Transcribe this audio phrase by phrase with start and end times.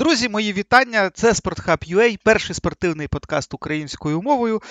[0.00, 1.10] Друзі, мої вітання.
[1.14, 4.62] Це SportHub.ua, перший спортивний подкаст українською мовою.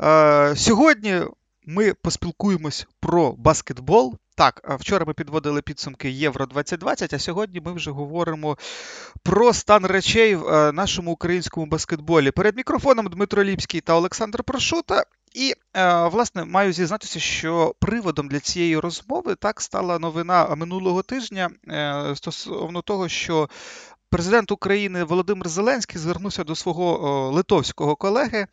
[0.00, 1.20] Е, Сьогодні
[1.66, 4.14] ми поспілкуємось про баскетбол.
[4.36, 8.58] Так, вчора ми підводили підсумки Євро 2020, а сьогодні ми вже говоримо
[9.22, 12.30] про стан речей в е, нашому українському баскетболі.
[12.30, 15.04] Перед мікрофоном Дмитро Ліпський та Олександр Прошута.
[15.34, 21.50] І, е, власне, маю зізнатися, що приводом для цієї розмови так стала новина минулого тижня
[21.68, 23.48] е, стосовно того, що
[24.10, 28.46] президент України Володимир Зеленський звернувся до свого литовського колеги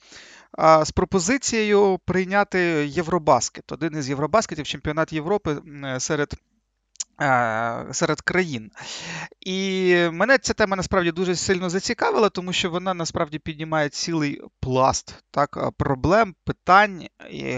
[0.84, 5.58] з пропозицією прийняти Євробаскет, один із Євробаскетів, чемпіонат Європи
[6.00, 6.34] серед.
[7.92, 8.72] Серед країн.
[9.42, 15.24] І мене ця тема насправді дуже сильно зацікавила, тому що вона насправді піднімає цілий пласт
[15.32, 17.58] так, проблем, питань, і,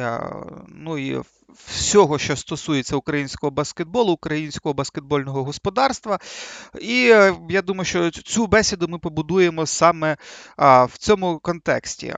[0.68, 1.22] ну і
[1.68, 6.20] всього, що стосується українського баскетболу, українського баскетбольного господарства.
[6.82, 10.18] І е, я думаю, що цю бесіду ми побудуємо саме
[10.57, 12.16] в цьому контексті.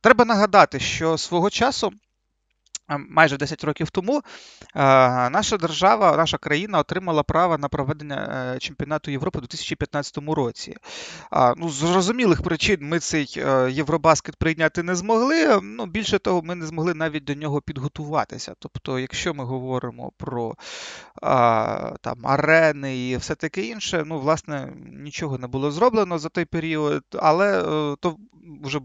[0.00, 1.92] Треба нагадати, що свого часу
[2.96, 4.22] майже 10 років тому
[4.74, 10.76] наша держава, наша країна отримала право на проведення е, чемпіонату Європи у 2015 році.
[11.56, 15.60] Ну, З зрозумілих причин ми цей е, Євробаскет прийняти не змогли.
[15.62, 18.54] Ну, Більше того, ми не змогли навіть до нього підготуватися.
[18.58, 20.54] Тобто, якщо ми говоримо про
[22.00, 27.04] там, арени і все таке інше, ну, власне, нічого не було зроблено за той період,
[27.14, 28.16] але е, то
[28.62, 28.80] вже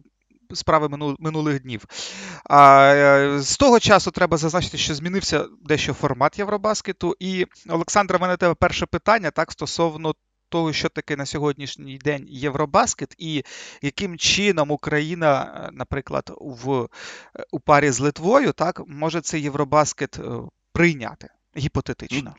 [0.54, 1.86] справи минулих днів.
[2.44, 7.16] А, е, З того часу треба зазначити, що змінився дещо формат Євробаскету.
[7.20, 10.14] І, Олександра, в мене тебе перше питання так стосовно.
[10.50, 13.44] Того, що таке на сьогоднішній день Євробаскет, і
[13.82, 16.88] яким чином Україна, е, наприклад, в е,
[17.52, 20.20] у парі з Литвою, так може цей Євробаскет
[20.74, 22.36] прийняти гіпотетично?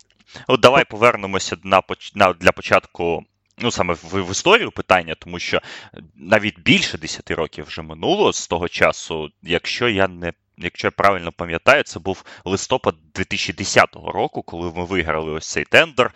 [0.47, 1.83] От давай повернемося на,
[2.15, 3.25] на для початку
[3.59, 5.61] Ну, саме в, в історію питання, тому що
[6.17, 10.33] навіть більше 10 років вже минуло з того часу, якщо я не.
[10.59, 16.14] Якщо я правильно пам'ятаю, це був листопад 2010 року, коли ми виграли ось цей тендер.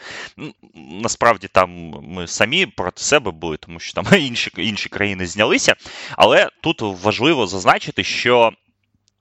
[0.74, 1.70] Насправді там
[2.02, 5.74] ми самі проти себе були, тому що там інші інші країни знялися.
[6.16, 8.52] Але тут важливо зазначити, що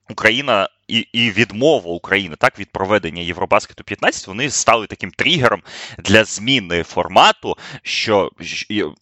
[0.10, 5.62] Україна і і відмова України так від проведення Євробаскету 15 вони стали таким тригером
[5.98, 7.58] для зміни формату.
[7.84, 8.32] Що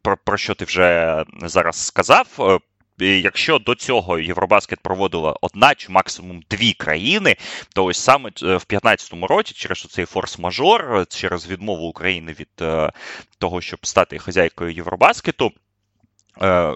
[0.01, 2.59] про, про що ти вже зараз сказав?
[3.01, 7.35] Е, якщо до цього Євробаскет проводила одна чи максимум дві країни,
[7.73, 12.91] то ось саме е, в 2015 році, через цей форс-мажор, через відмову України від е,
[13.37, 15.51] того, щоб стати хазяйкою Євробаскету.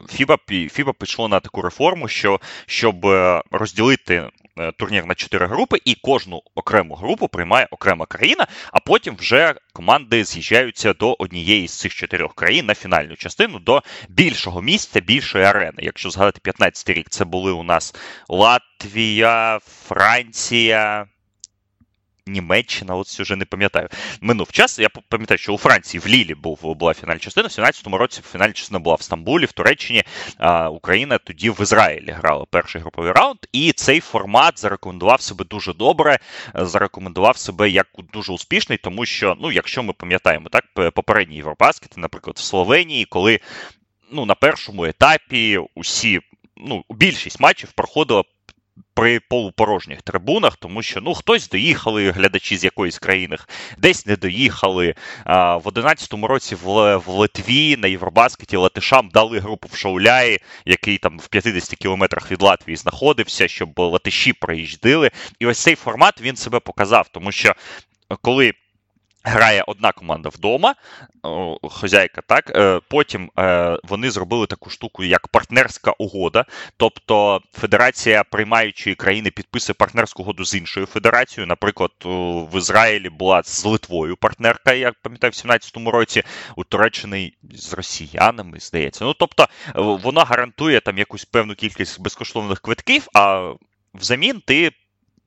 [0.09, 3.05] Фіба Фіба пішло на таку реформу, що щоб
[3.51, 9.15] розділити Е, турнір на чотири групи, і кожну окрему групу приймає окрема країна, а потім
[9.15, 14.99] вже команди з'їжджаються до однієї з цих чотирьох країн на фінальну частину до більшого місця,
[14.99, 15.77] більшої арени.
[15.77, 17.95] Якщо згадати 15 рік, це були у нас
[18.29, 21.05] Латвія, Франція.
[22.29, 23.89] Німеччина, от вже не пам'ятаю.
[24.21, 24.79] Минув час.
[24.79, 27.47] Я пам'ятаю, що у Франції в Лілі був була фінальна частина.
[27.47, 30.03] В 17-му році фінальна частина була в Стамбулі, в Туреччині.
[30.37, 33.37] А Україна тоді в Ізраїлі грала перший груповий раунд.
[33.51, 36.19] І цей формат зарекомендував себе дуже добре.
[36.55, 42.35] Зарекомендував себе як дуже успішний, тому що, ну, якщо ми пам'ятаємо так, попередні євробаскети, наприклад,
[42.37, 43.39] в Словенії, коли
[44.11, 46.19] ну, на першому етапі усі.
[46.61, 48.23] Ну, більшість матчів проходила
[48.93, 53.37] при полупорожніх трибунах, тому що ну хтось доїхали глядачі з якоїсь країни,
[53.77, 54.95] десь не доїхали.
[55.23, 60.97] А, В 11-му році в, в Литві на Євробаскеті Латишам дали групу в Шауляї, який
[60.97, 65.11] там в 50 кілометрах від Латвії знаходився, щоб латиші проїжджали.
[65.39, 67.55] І ось цей формат він себе показав, тому що
[68.21, 68.53] коли.
[69.23, 70.75] Грає одна команда вдома,
[71.63, 76.45] хозяйка, так е, потім е, вони зробили таку штуку, як партнерська угода.
[76.77, 81.47] Тобто Федерація приймаючої країни підписує партнерську угоду з іншою федерацією.
[81.47, 81.91] Наприклад,
[82.51, 86.23] в Ізраїлі була з Литвою партнерка, як пам'ятаю, в 17-му році,
[86.55, 89.05] у Туреччини з росіянами, здається.
[89.05, 93.53] Ну тобто, вона гарантує там якусь певну кількість безкоштовних квитків, а
[93.93, 94.71] взамін ти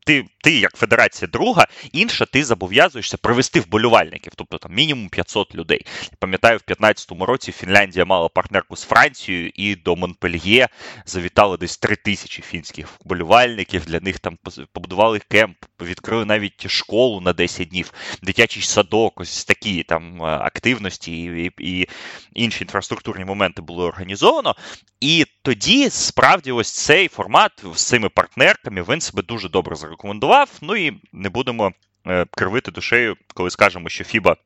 [0.05, 5.87] ти, ти, як федерація друга, інша, ти зобов'язуєшся привести вболівальників, тобто там мінімум 500 людей.
[6.03, 10.69] Я пам'ятаю, в 2015 році Фінляндія мала партнерку з Францією, і до Монпельє
[11.07, 13.85] завітали десь 3 тисячі фінських вболівальників.
[13.85, 14.39] Для них там
[14.73, 21.53] побудували кемп, відкрили навіть школу на 10 днів, дитячий садок, ось такі там активності і,
[21.59, 21.89] і,
[22.35, 24.57] інші інфраструктурні моменти були організовано.
[25.01, 30.59] І тоді справді ось цей формат з цими партнерками він себе дуже добре зарекомендував.
[30.63, 31.73] Ну і не будемо
[32.07, 34.37] е, кривити душею, коли скажемо, що Фіба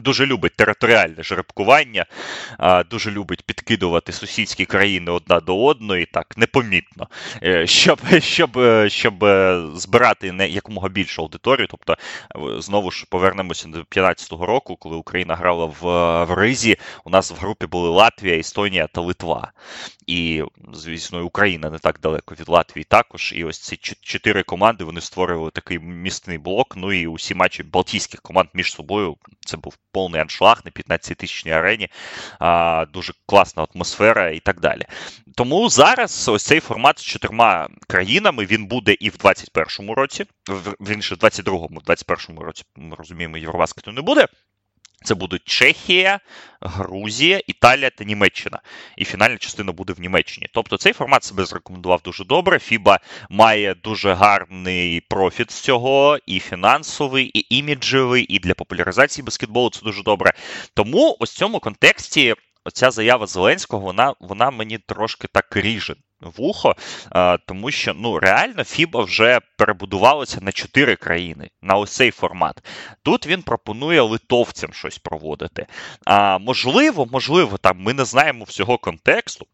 [0.00, 2.06] Дуже любить територіальне жеребкування,
[2.90, 7.08] дуже любить підкидувати сусідські країни одна до одної, так непомітно,
[7.42, 11.66] е, щоб щоб, е, щоб е, збирати не якомога більшу аудиторію.
[11.70, 11.96] Тобто,
[12.60, 15.84] знову ж повернемося до 2015 року, коли Україна грала в,
[16.24, 16.76] в Ризі.
[17.04, 19.52] У нас в групі були Латвія, Естонія та Литва.
[20.06, 20.42] І,
[20.72, 23.32] звісно, Україна не так далеко від Латвії також.
[23.36, 26.74] І ось ці чотири команди вони створювали такий містний блок.
[26.76, 31.52] Ну і усі матчі Балтійських команд між собою це був повний аншлаг на 15 тисячній
[31.52, 31.88] арені,
[32.38, 34.82] а, дуже класна атмосфера і так далі.
[35.36, 40.24] Тому зараз ось цей формат з чотирма країнами він буде і в 21-му році,
[40.80, 44.26] він ще в 22-му, в 21-му році, ми розуміємо, Євробаскету не буде.
[45.04, 46.20] Це будуть Чехія,
[46.60, 48.60] Грузія, Італія та Німеччина.
[48.96, 50.46] І фінальна частина буде в Німеччині.
[50.52, 52.58] Тобто цей формат себе зарекомендував дуже добре.
[52.58, 53.00] Фіба
[53.30, 59.80] має дуже гарний профіт з цього, і фінансовий, і іміджевий, і для популяризації баскетболу це
[59.82, 60.32] дуже добре.
[60.74, 62.34] Тому ось в цьому контексті
[62.64, 65.94] оця заява Зеленського, вона, вона мені трошки так ріже
[66.30, 66.76] вухо,
[67.46, 72.64] тому що ну реально Фіба вже перебудувалося на чотири країни на ось цей формат.
[73.02, 75.66] Тут він пропонує литовцям щось проводити.
[76.04, 79.46] А можливо, можливо, там ми не знаємо всього контексту.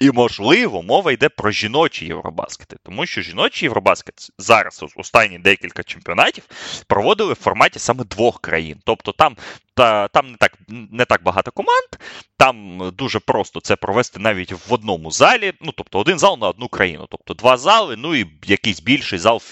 [0.00, 6.44] І, можливо, мова йде про жіночі Євробаскети, тому що жіночі Євробаскет зараз останні декілька чемпіонатів
[6.86, 8.78] проводили в форматі саме двох країн.
[8.84, 9.36] Тобто там
[9.74, 11.88] та, там не так не так багато команд,
[12.36, 15.52] там дуже просто це провести навіть в одному залі.
[15.60, 17.06] Ну, тобто один зал на одну країну.
[17.10, 19.42] Тобто два зали, ну і якийсь більший зал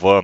[0.00, 0.22] в.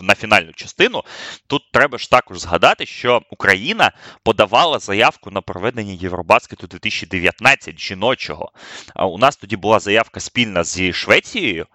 [0.00, 1.02] На фінальну частину,
[1.46, 3.92] тут треба ж також згадати, що Україна
[4.22, 8.52] подавала заявку на проведення Євробаскету 2019 жіночого.
[8.96, 11.66] У нас тоді була заявка спільна зі Швецією.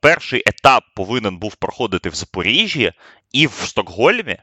[0.00, 2.92] Перший етап повинен був проходити в Запоріжжі
[3.32, 4.38] і в Стокгольмі.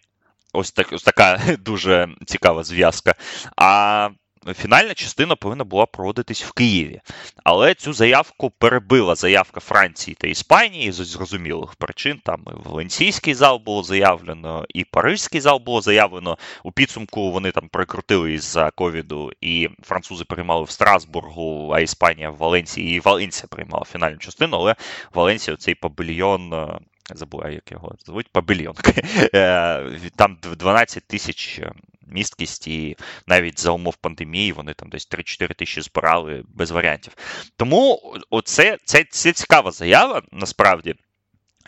[0.54, 3.16] Ось так ось така дуже цікава зв'язка.
[3.56, 4.10] А
[4.56, 7.02] фінальна частина повинна була проводитись в Києві.
[7.44, 12.22] Але цю заявку перебила заявка Франції та Іспанії з зрозумілих причин.
[12.24, 16.38] Там і Валенсійський зал було заявлено, і Парижський зал було заявлено.
[16.64, 22.38] У підсумку вони там прикрутили із-за ковіду, і французи приймали в Страсбургу, а Іспанія в
[22.38, 24.76] Валенції, і Валенсія приймала фінальну частину, але
[25.14, 26.80] Валенсія цей павільйон е,
[27.16, 28.76] забуваю, як його звуть, пабельйон.
[29.34, 31.62] Е, там 12 тисяч
[32.10, 32.98] місткість, і
[33.28, 37.14] навіть за умов пандемії вони там десь 3-4 тисячі збирали без варіантів.
[37.58, 40.96] Тому оце, це, це цікава заява насправді.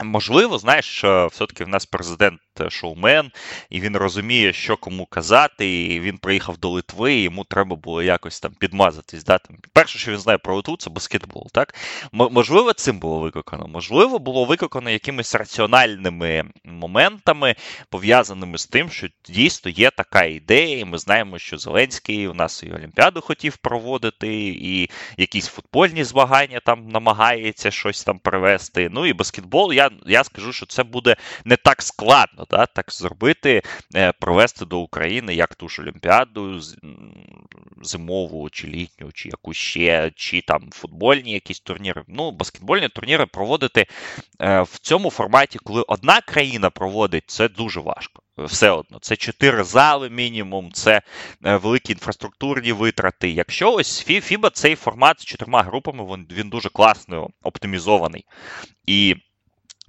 [0.04, 3.32] Можливо, знаєш, все-таки в нас президент шоумен,
[3.70, 5.86] і він розуміє, що кому казати.
[5.86, 9.24] і Він приїхав до Литви, і йому треба було якось там підмазатись.
[9.24, 9.38] Да?
[9.38, 11.48] Там, Перше, що він знає про Литву, це баскетбол.
[11.52, 11.76] Так?
[12.12, 13.68] Можливо, цим було викликано.
[13.68, 17.56] Можливо, було викликано якимись раціональними моментами,
[17.90, 22.64] пов'язаними з тим, що дійсно є така ідея, і ми знаємо, що Зеленський у нас
[22.64, 28.90] і Олімпіаду хотів проводити, і якісь футбольні змагання там намагається щось там привести.
[28.92, 31.16] Ну і баскетбол, я, я скажу, що це буде
[31.46, 33.62] не так складно да, так зробити,
[33.96, 36.62] е, провести до України як ту ж Олімпіаду
[37.82, 42.04] зимову, чи літню, чи якусь ще, чи там футбольні якісь турніри.
[42.08, 43.86] Ну, баскетбольні турніри проводити
[44.42, 48.22] е, в цьому форматі, коли одна країна проводить, це дуже важко.
[48.38, 51.02] Все одно, це чотири зали мінімум, це
[51.46, 53.30] е, великі інфраструктурні витрати.
[53.30, 58.26] Якщо ось FIBA цей формат з чотирма групами, він, він дуже класно оптимізований.
[58.86, 59.16] І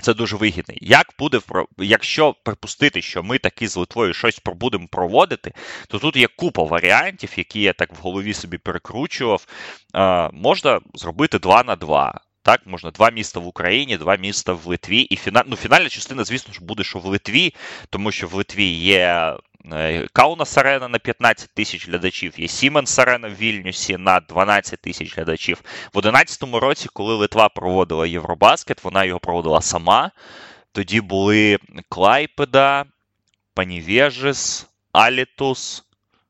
[0.02, 0.78] це дуже вигідний.
[0.80, 1.40] Як буде
[1.78, 5.52] якщо припустити, що ми таки з Литвою щось будемо проводити,
[5.88, 9.46] то тут є купа варіантів, які я так в голові собі перекручував.
[9.94, 12.20] Е, Можна зробити 2 на 2.
[12.42, 15.00] Так, можна два міста в Україні, два міста в Литві.
[15.00, 15.44] І фіна...
[15.46, 17.54] ну, фінальна частина, звісно ж, буде, що в Литві,
[17.90, 19.36] тому що в Литві є
[19.70, 25.16] Е, Каунас Арена на 15 тисяч глядачів, є Сіменс Арена в Вільнюсі на 12 тисяч
[25.16, 25.56] глядачів.
[25.94, 30.10] В 2011 році, коли Литва проводила Євробаскет, вона його проводила сама.
[30.72, 31.58] Тоді були
[31.88, 32.84] Клайпеда,
[33.54, 35.84] Панівежис, Алітус.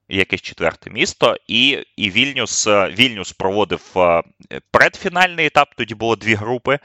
[0.09, 4.23] Якесь четверте місто, і і Вільнюс Вільнюс проводив е,
[4.71, 6.79] предфінальний етап, тоді було дві групи,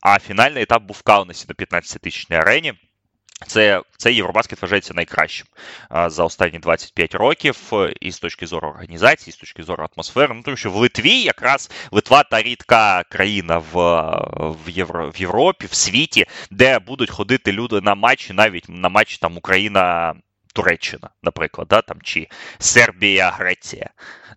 [0.00, 2.74] а фінальний етап був в Каунасі на 15-тисячній арені.
[3.46, 5.46] Це цей Євробаскет вважається найкращим
[6.06, 10.34] за останні 25 років, і з точки зору організації, і з точки зору атмосфери.
[10.34, 13.72] Ну тому що в Литві якраз Литва та рідка країна в
[14.66, 19.18] в, Євро, в Європі, в світі, де будуть ходити люди на матчі, навіть на матчі
[19.20, 20.14] там Україна.
[20.52, 22.28] Туреччина, наприклад, да, там, чи
[22.58, 23.90] Сербія, Греція.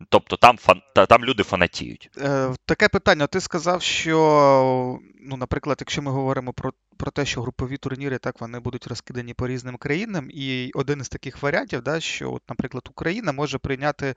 [0.10, 0.82] Тобто там фан...
[1.10, 2.10] там люди фанатіють.
[2.18, 3.28] Е, Таке питання.
[3.28, 8.42] Ти сказав, що, ну, наприклад, якщо ми говоримо про про те, що групові турніри так
[8.42, 12.88] вони будуть розкидані по різним країнам, і один із таких варіантів, да, що, от, наприклад,
[12.90, 14.16] Україна може прийняти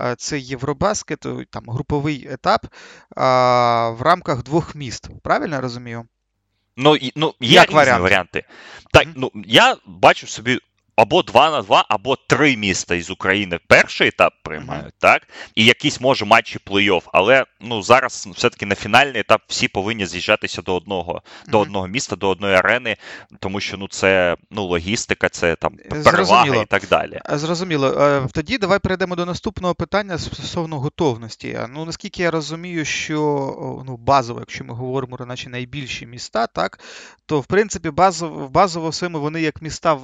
[0.00, 2.66] е, цей Євробаскет, там груповий етап
[3.16, 5.08] а, в рамках двох міст.
[5.22, 6.06] Правильно я розумію?
[6.76, 8.02] Ну, ну є Як різні варіант?
[8.02, 8.44] варіанти.
[8.92, 9.12] Так, mm-hmm.
[9.16, 10.58] ну я бачу собі
[10.98, 15.00] або 2 на 2, або 3 міста із України перший етап приймають, mm-hmm.
[15.00, 15.22] так?
[15.54, 17.02] І якісь може матчі плей-офф.
[17.12, 21.50] Але ну зараз все-таки на фінальний етап всі повинні з'їжджатися до одного mm-hmm.
[21.50, 22.96] до одного міста, до одної арени,
[23.38, 26.62] тому що ну це ну логістика, це там перевага Зрозуміло.
[26.62, 27.20] і так далі.
[27.30, 27.88] Е, зрозуміло.
[27.88, 31.58] Е, тоді давай перейдемо до наступного питання стосовно готовності.
[31.70, 36.78] Ну наскільки я розумію, що ну базово, якщо ми говоримо про наші найбільші міста, так
[37.26, 39.98] то в принципі базово базово своєму вони як міста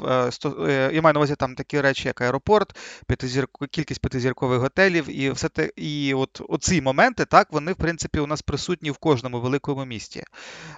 [0.68, 2.76] е, я маю на увазі там такі речі, як аеропорт,
[3.06, 3.48] п'ятизір...
[3.70, 8.26] кількість п'ятизіркових готелів, і все те, і от оці моменти, так, вони, в принципі, у
[8.26, 10.24] нас присутні в кожному великому місті.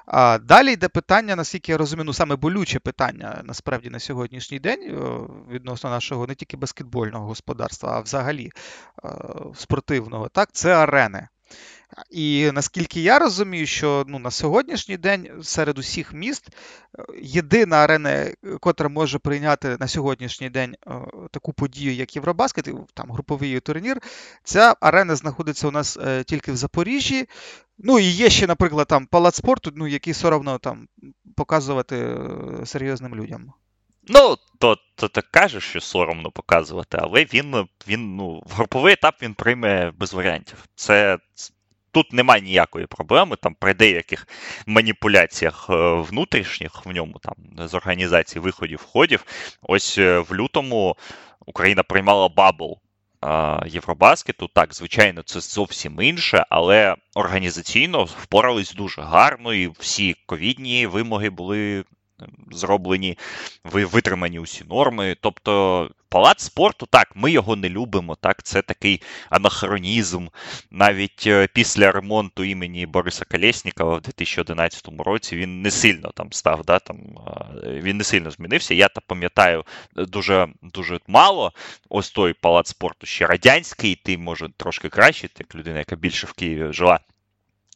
[0.06, 4.98] А Далі йде питання, наскільки я розумію, ну саме болюче питання насправді на сьогоднішній день
[5.50, 8.50] відносно нашого не тільки баскетбольного господарства, а взагалі
[9.54, 11.28] спортивного, так, це арени.
[12.10, 18.26] І наскільки я розумію, що ну, на сьогоднішній день серед усіх міст е, єдина арена,
[18.60, 20.90] котра може прийняти на сьогоднішній день е,
[21.30, 24.00] таку подію, як Євробаскет, там груповий турнір,
[24.44, 27.28] ця арена знаходиться у нас е, тільки в Запоріжжі.
[27.78, 30.88] Ну і є ще, наприклад, там палац спорту, ну, який соромно там
[31.34, 32.18] показувати
[32.64, 33.52] серйозним людям.
[34.08, 39.34] Ну, то то ти кажеш, що соромно показувати, але він він ну, груповий етап він
[39.34, 40.64] прийме без варіантів.
[40.74, 41.18] Це
[41.96, 44.28] Тут немає ніякої проблеми, там при деяких
[44.66, 49.24] маніпуляціях е, внутрішніх в ньому, там з організації виходів, входів.
[49.62, 50.96] Ось е, в лютому
[51.46, 52.78] Україна приймала bubble
[53.66, 54.48] Євробаскету.
[54.54, 61.84] Так, звичайно, це зовсім інше, але організаційно впорались дуже гарно, і всі ковідні вимоги були
[62.50, 63.18] зроблені,
[63.64, 65.16] витримані усі норми.
[65.20, 68.14] Тобто, палац спорту, так, ми його не любимо.
[68.14, 70.26] так, Це такий анахронізм.
[70.70, 76.64] Навіть е, після ремонту імені Бориса Колєснікова в 2011 році він не сильно там став.
[76.64, 76.98] да, там,
[77.64, 78.74] Він не сильно змінився.
[78.74, 81.52] Я та пам'ятаю дуже дуже мало.
[81.88, 86.32] Ось той палац спорту ще радянський, ти може трошки краще, як людина, яка більше в
[86.32, 87.00] Києві жила.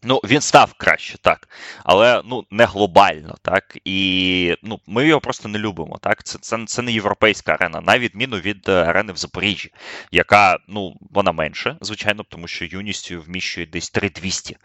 [0.03, 1.49] Ну, він став краще, так.
[1.85, 3.79] Але ну, не глобально, так.
[3.85, 5.99] І ну, ми його просто не любимо.
[6.03, 6.25] так.
[6.25, 9.73] Це це, це не європейська арена, на відміну від е, арени в Запоріжжі,
[10.13, 14.57] яка ну, вона менше, звичайно, тому що юністю вміщує десь 3200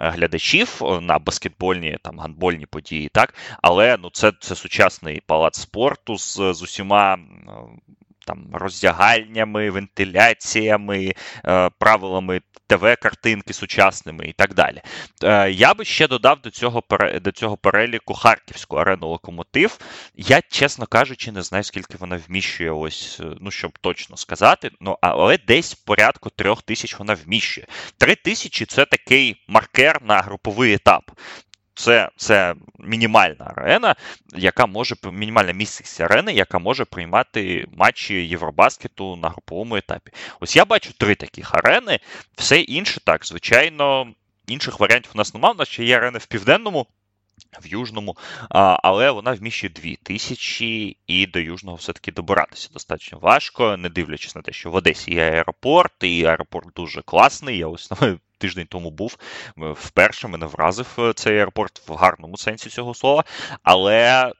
[0.00, 3.34] е, глядачів на баскетбольні, там, гандбольні події, так.
[3.62, 7.18] Але ну, це це сучасний палац спорту з, з усіма
[8.26, 14.82] там роздягальнями, вентиляціями, е, правилами ТВ-картинки сучасними і так далі.
[15.24, 16.82] Е, я би ще додав до цього
[17.22, 19.78] до цього переліку Харківську арену локомотив.
[20.14, 24.70] Я, чесно кажучи, не знаю, скільки вона вміщує, ось, е, ну щоб точно сказати.
[24.80, 27.66] Ну, але десь порядку трьох тисяч вона вміщує.
[27.98, 31.10] Три тисячі це такий маркер на груповий етап.
[31.80, 33.94] Це це мінімальна арена,
[34.34, 40.12] яка може мінімальна місце арени, яка може приймати матчі Євробаскету на груповому етапі.
[40.40, 41.98] Ось я бачу три таких арени.
[42.36, 44.12] Все інше так, звичайно,
[44.46, 45.54] інших варіантів у нас немає.
[45.54, 46.86] У нас ще є арени в південному.
[47.62, 48.16] В Южному,
[48.82, 54.42] але вона вміщує дві тисячі, і до Южного все-таки добиратися достатньо важко, не дивлячись на
[54.42, 57.58] те, що в Одесі є аеропорт, і аеропорт дуже класний.
[57.58, 57.90] Я ось
[58.40, 59.16] тиждень тому був.
[59.56, 63.24] Вперше мене вразив е, цей аеропорт в гарному сенсі цього слова.
[63.62, 64.32] Але.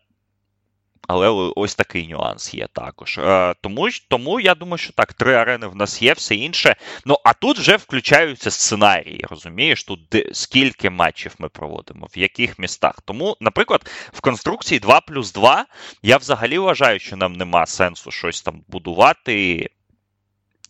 [1.09, 3.19] Але ось такий нюанс є також.
[3.19, 6.77] Е, тому тому я думаю, що так, три арени в нас є, все інше.
[7.05, 9.25] Ну а тут вже включаються сценарії.
[9.31, 13.01] Розумієш, тут де, скільки матчів ми проводимо, в яких містах.
[13.05, 15.67] Тому, наприклад, в конструкції 2 плюс 2
[16.03, 19.69] я взагалі вважаю, що нам нема сенсу щось там будувати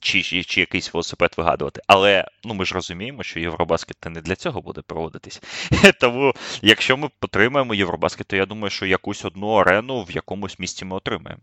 [0.00, 1.80] чи чи, чи якийсь велосипед вигадувати.
[1.86, 5.42] Але ну ми ж розуміємо, що Євробаскет не для цього буде проводитись.
[6.00, 10.84] Тому, якщо ми отримаємо Євробаскет, то я думаю, що якусь одну арену в якомусь місці
[10.84, 11.42] ми отримаємо.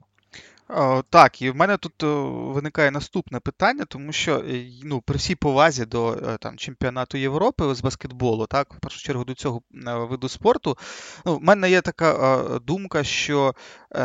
[0.69, 5.17] О, так, і в мене тут о, виникає наступне питання, тому що е, ну, при
[5.17, 9.61] всій повазі до е, там, чемпіонату Європи з баскетболу, так, в першу чергу до цього
[9.87, 10.77] е, виду спорту,
[11.25, 13.55] ну, в мене є така о, думка, що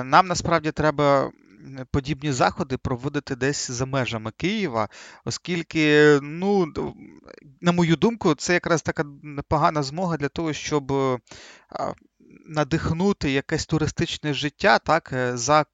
[0.04, 1.32] нам насправді треба
[1.90, 4.88] подібні заходи проводити десь за межами Києва,
[5.25, 6.73] оскільки, ну,
[7.61, 10.92] на мою думку, це якраз така непогана змога для того, щоб
[12.47, 15.65] надихнути якесь туристичне життя, так, е, за, е,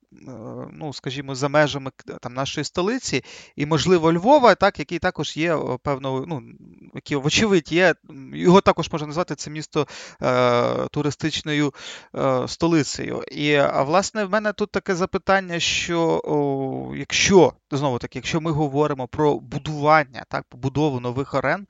[0.73, 3.25] ну, скажімо, за межами там, нашої столиці,
[3.57, 6.43] і, можливо, Львова, так, який також є певно, ну,
[6.95, 7.95] який, вочевидь, є,
[8.33, 9.87] його також можна назвати це місто
[10.23, 11.75] е, туристичною
[12.15, 13.23] е, столицею.
[13.23, 18.51] І, а власне, в мене тут таке запитання, що о, якщо, знову таки, якщо ми
[18.51, 21.67] говоримо про будування, так, побудову нових арен,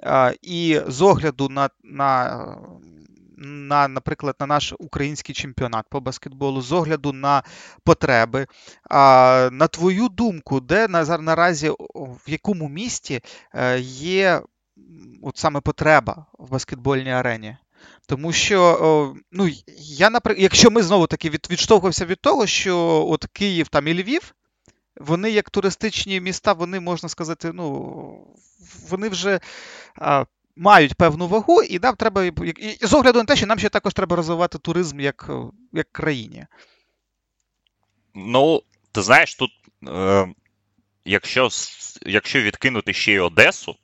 [0.00, 2.38] е, і з огляду на, на
[3.38, 7.42] на, наприклад, на наш український чемпіонат по баскетболу з огляду на
[7.84, 8.46] потреби.
[8.90, 10.88] А, На твою думку, де
[11.20, 13.20] наразі в якому місті
[13.54, 14.42] е, є
[15.22, 17.56] от саме потреба в баскетбольній арені?
[18.06, 19.48] Тому що, ну,
[19.78, 23.94] я, наприклад, якщо ми знову таки від, відштовхувався від того, що от Київ там і
[23.94, 24.34] Львів,
[24.96, 28.36] вони як туристичні міста, вони можна сказати, ну,
[28.88, 29.40] вони вже
[30.56, 33.94] мають певну вагу, і нам треба і з огляду на те, що нам ще також
[33.94, 35.30] треба розвивати туризм як
[35.72, 36.46] як країні.
[38.14, 39.50] Ну, ти знаєш, тут,
[39.88, 40.28] е,
[41.04, 41.48] якщо
[42.06, 43.76] якщо відкинути ще й Одесу,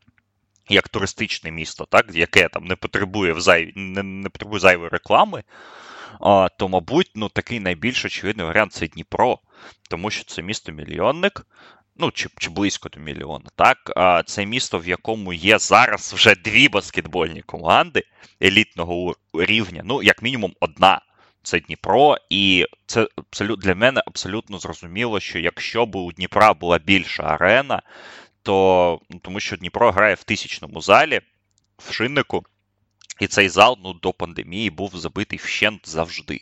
[0.69, 5.43] як туристичне місто, так, яке там не потребує взай, не, не потребує зайвої реклами,
[6.59, 9.39] то, мабуть, ну, такий найбільш очевидний варіант це Дніпро,
[9.91, 11.47] тому що це місто-мільйонник,
[11.99, 13.45] ну чи чи близько до мільйона.
[13.57, 13.93] Так,
[14.27, 18.03] це місто, в якому є зараз вже дві баскетбольні команди
[18.43, 19.83] елітного рівня.
[19.85, 21.01] Ну, як мінімум, одна.
[21.43, 23.07] Це Дніпро, і це
[23.59, 27.83] для мене абсолютно зрозуміло, що якщо б у Дніпра була більша арена,
[28.43, 31.21] то ну, тому що Дніпро грає в тисячному залі
[31.79, 32.45] в шиннику.
[33.21, 36.41] І цей зал ну, до пандемії був забитий вщент завжди.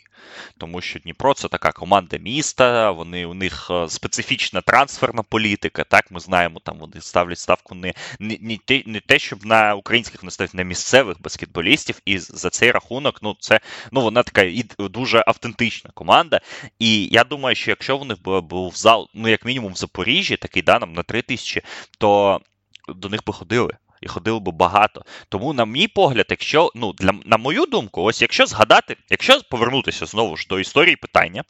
[0.57, 5.83] Тому що Дніпро це така команда міста, вони у них е, специфічна трансферна політика.
[5.83, 9.75] Так, ми знаємо, там вони ставлять ставку не не, не, те, не те, щоб на
[9.75, 12.01] українських не ставлять на місцевих баскетболістів.
[12.05, 13.59] І за цей рахунок, ну це
[13.91, 16.41] ну вона така і дуже автентична команда.
[16.79, 20.63] І я думаю, що якщо в них був зал, ну як мінімум в Запоріжжі, такий
[20.63, 21.61] да, нам на 3 тисячі,
[21.97, 22.41] то
[22.87, 25.05] до них би ходили і ходило би багато.
[25.29, 30.05] Тому, на мій погляд, якщо, ну, для, на мою думку, ось якщо згадати, якщо повернутися
[30.05, 31.43] знову ж до історії питання,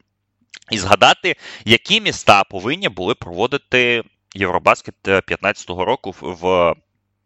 [0.71, 1.35] і згадати,
[1.65, 4.03] які міста повинні були проводити
[4.35, 6.75] Євробаскет 2015 року в.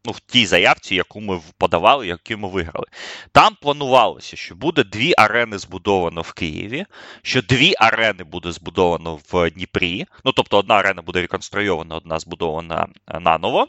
[0.05, 2.85] Ну, в тій заявці, яку ми подавали, яку ми виграли.
[3.31, 6.85] Там планувалося, що буде дві арени збудовано в Києві,
[7.21, 10.05] що дві арени буде збудовано в Дніпрі.
[10.25, 12.87] Ну, тобто, одна арена буде реконструйована, одна збудована
[13.19, 13.67] наново.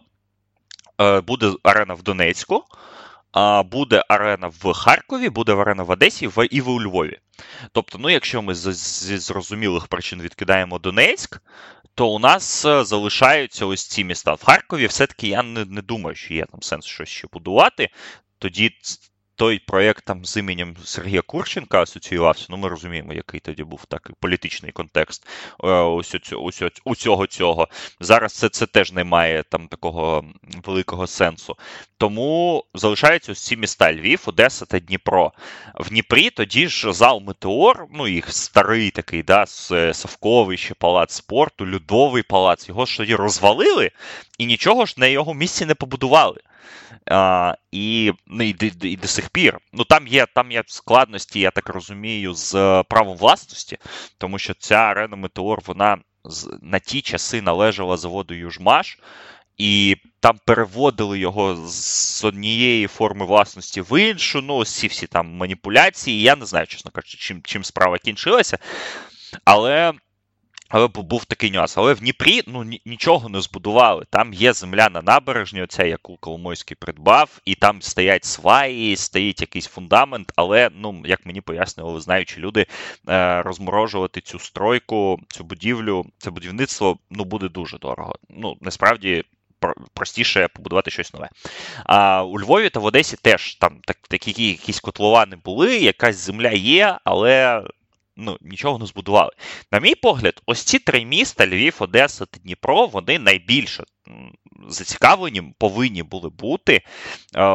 [1.03, 2.65] Е, буде арена в Донецьку,
[3.65, 7.19] буде арена в Харкові, буде арена в Одесі і в Львові.
[7.73, 11.43] Тобто, ну, якщо ми зі зрозумілих причин відкидаємо Донецьк,
[11.95, 14.35] то у нас е, залишаються ось ці міста.
[14.35, 17.89] В Харкові все-таки я не, не думаю, що є там сенс щось ще будувати.
[18.39, 18.71] Тоді
[19.43, 24.15] той проєкт там з іменем Сергія Курченка асоціювався, ну ми розуміємо, який тоді був такий
[24.21, 25.27] політичний контекст
[25.65, 27.69] е, ось ось, у цього.
[28.01, 30.25] Зараз це це теж не має там такого
[30.65, 31.57] великого сенсу.
[31.99, 35.33] Тому залишаються ось ці міста Львів, Одеса та Дніпро.
[35.75, 41.67] В Дніпрі тоді ж зал Метеор, ну їх старий такий, да, Савковий ще палац спорту,
[41.67, 43.91] Людовий палац, його ж тоді розвалили
[44.39, 46.41] і нічого ж на його місці не побудували.
[47.11, 49.59] А, І ну, і, і, до сих пір.
[49.73, 53.79] Ну там є там є складності, я так розумію, з правом власності,
[54.19, 55.99] тому що ця арена Метеор вона
[56.63, 58.99] на ті часи належала заводу Южмаш.
[59.59, 64.43] І там переводили його з однієї форми власності в іншу.
[64.43, 66.23] Ну, ці всі там маніпуляції.
[66.23, 68.59] Я не знаю, чесно кажучи, чим чим справа кінчилася.
[69.45, 69.93] Але
[70.73, 71.79] але був такий нюанс.
[71.79, 74.05] Але в Дніпрі ну, нічого не збудували.
[74.11, 79.67] Там є земля на набережні, оця, яку Коломойський придбав, і там стоять сваї, стоїть якийсь
[79.67, 82.67] фундамент, але, ну, як мені пояснювали, знаючи люди,
[83.09, 88.15] е, розморожувати цю стройку, цю будівлю, це будівництво ну, буде дуже дорого.
[88.31, 89.25] Ну, насправді.
[89.95, 91.29] Простіше побудувати щось нове.
[91.85, 96.51] А у Львові та в Одесі теж там так, такі якісь котловани були, якась земля
[96.51, 97.63] є, але
[98.17, 99.31] ну, нічого не збудували.
[99.73, 103.85] На мій погляд, ось ці три міста: Львів, Одеса та Дніпро, вони найбільше
[104.69, 106.83] зацікавлені повинні були бути е,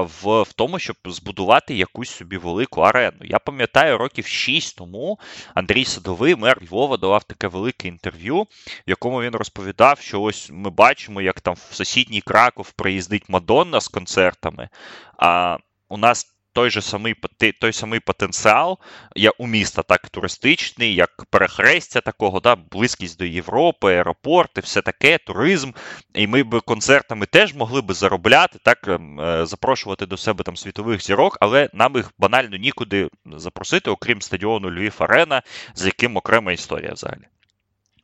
[0.02, 3.18] в в тому, щоб збудувати якусь собі велику арену.
[3.22, 5.20] Я пам'ятаю, років 6 тому
[5.54, 8.50] Андрій Садовий, мер Львова, давав таке велике інтерв'ю, в
[8.88, 13.88] якому він розповідав, що ось ми бачимо, як там в сусідній Краков приїздить Мадонна з
[13.88, 14.70] концертами.
[15.18, 15.58] А
[15.90, 17.16] у нас той же самий
[17.62, 18.80] той самий потенціал
[19.16, 25.18] як у міста, так туристичний, як перехрестя такого, да, близькість до Європи, аеропорти, все таке,
[25.18, 25.72] туризм.
[26.14, 30.58] І ми б концертами теж могли би заробляти, так ем, е, запрошувати до себе там
[30.58, 35.42] світових зірок, але нам їх банально нікуди запросити, окрім стадіону Львів Арена,
[35.76, 37.28] з яким окрема історія взагалі.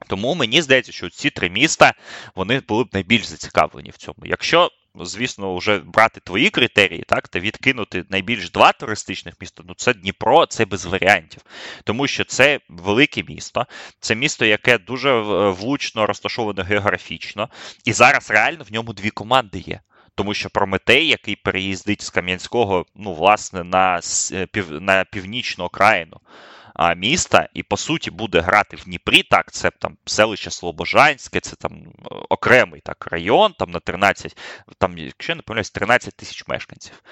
[0.08, 1.94] Тому мені здається, що ці три міста
[2.36, 4.18] вони були б найбільш зацікавлені в цьому.
[4.26, 9.94] Якщо, звісно, вже брати твої критерії, так, та відкинути найбільш два туристичних міста, ну це
[9.94, 11.42] Дніпро, це без варіантів.
[11.84, 13.66] Тому що це велике місто,
[14.00, 17.50] це місто, яке дуже влучно розташоване географічно,
[17.86, 19.80] і зараз реально в ньому дві команди є.
[20.16, 24.00] Тому що Прометей, який переїздить з Кам'янського, ну, власне, на
[24.52, 26.20] пів, на північну окраїну
[26.96, 29.24] міста, і по суті буде грати в Дніпрі.
[29.24, 31.84] Так, це там селище Слобожанське, це там
[32.30, 34.38] окремий так район, там на 13,
[34.78, 37.04] там, якщо не помиляюсь, 13 тисяч мешканців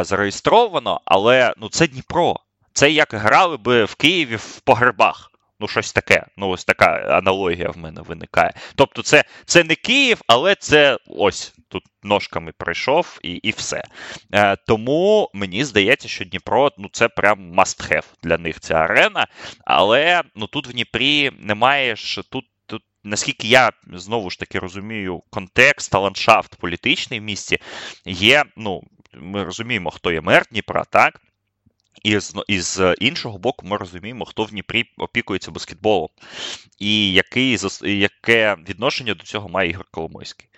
[0.00, 2.36] зареєстровано, але ну це Дніпро.
[2.72, 5.30] Це як грали би в Києві в погребах.
[5.64, 6.26] Ну, щось таке.
[6.36, 8.52] Ну, ось така аналогія в мене виникає.
[8.74, 13.84] Тобто, це це не Київ, але це ось тут ножками пройшов і і все.
[14.34, 19.26] Е, Тому мені здається, що Дніпро ну, це прям must have для них ця арена.
[19.64, 22.22] Але ну, тут в Дніпрі немає ж.
[22.30, 22.44] Тут,
[23.04, 27.58] наскільки я знову ж таки розумію, контекст та ландшафт політичний в місті
[28.04, 28.44] є.
[28.56, 28.82] Ну,
[29.14, 31.20] ми розуміємо, хто є мер Дніпра, так?
[32.02, 36.08] І з, і з іншого боку, ми розуміємо, хто в Дніпрі опікується баскетболом,
[36.78, 40.48] і який, яке відношення до цього має Ігор Коломойський.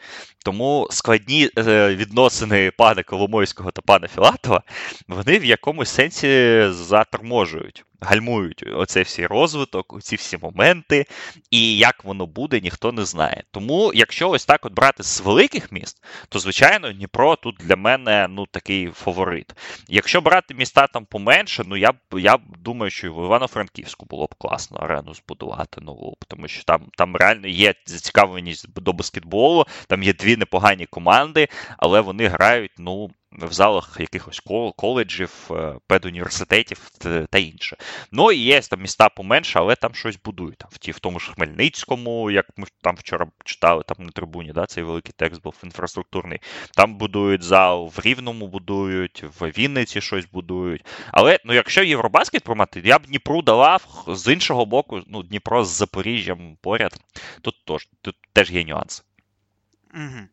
[0.45, 4.63] Тому складні е, відносини пана Коломойського та пана Філатова,
[5.09, 11.07] вони в якомусь сенсі заторможують гальмують оцей всі розвиток, оці всі моменти,
[11.51, 13.43] і як воно буде, ніхто не знає.
[13.51, 18.27] Тому, якщо ось так от брати з великих міст, то звичайно Дніпро тут для мене
[18.31, 19.53] ну такий фаворит.
[19.89, 24.35] Якщо брати міста там поменше, ну я я думаю, що і в Івано-Франківську було б
[24.35, 30.13] класно арену збудувати нову, тому що там там реально є зацікавленість до баскетболу, там є
[30.13, 34.43] дві непогані команди, але вони грають, ну в залах якихось
[34.77, 36.91] коледжів, е, педуніверситетів
[37.31, 37.77] та інше.
[38.13, 40.59] Ну і є там міста поменше, але там щось будують.
[40.59, 44.53] Там, В ті, в тому ж Хмельницькому, як ми там вчора читали, там на трибуні,
[44.53, 46.39] да, цей великий текст був інфраструктурний.
[46.77, 50.85] Там будують зал, в Рівному будують, в Вінниці щось будують.
[51.13, 55.69] Але ну, якщо Євробаскет промати, я б Дніпру давав з іншого боку, ну, Дніпро з
[55.69, 57.01] Запоріжжям поряд.
[57.43, 59.03] Тут, тож, тут теж є нюанси.
[59.95, 60.29] Угу.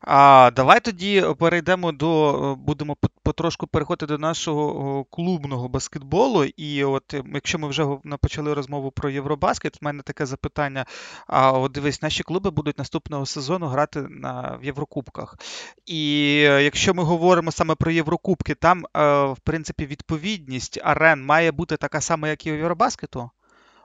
[0.00, 6.44] А давай тоді перейдемо до будемо потрошку переходити до нашого клубного баскетболу.
[6.44, 7.86] І от якщо ми вже
[8.20, 10.86] почали розмову про Євробаскет, в мене таке запитання.
[11.26, 15.38] А от дивись, наші клуби будуть наступного сезону грати на в Єврокубках.
[15.86, 18.84] І якщо ми говоримо саме про Єврокубки, там,
[19.32, 23.30] в принципі, відповідність арен має бути така сама, як і у Євробаскету.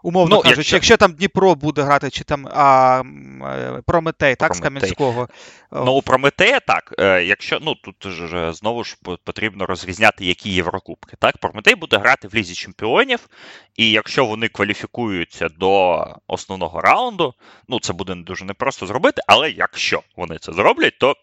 [0.03, 0.75] Умовно ну, кажучи, якщо...
[0.75, 3.01] якщо там Дніпро буде грати, чи там а,
[3.43, 4.89] е, Прометей, так, Прометей.
[4.89, 5.29] з Кам'янського.
[5.71, 6.95] Ну, у Прометея так.
[6.99, 11.17] Е, якщо ну тут ж знову ж потрібно розрізняти, які Єврокубки.
[11.19, 13.19] Так, Прометей буде грати в Лізі Чемпіонів,
[13.75, 17.33] і якщо вони кваліфікуються до основного раунду,
[17.67, 21.15] ну це буде дуже непросто зробити, але якщо вони це зроблять, то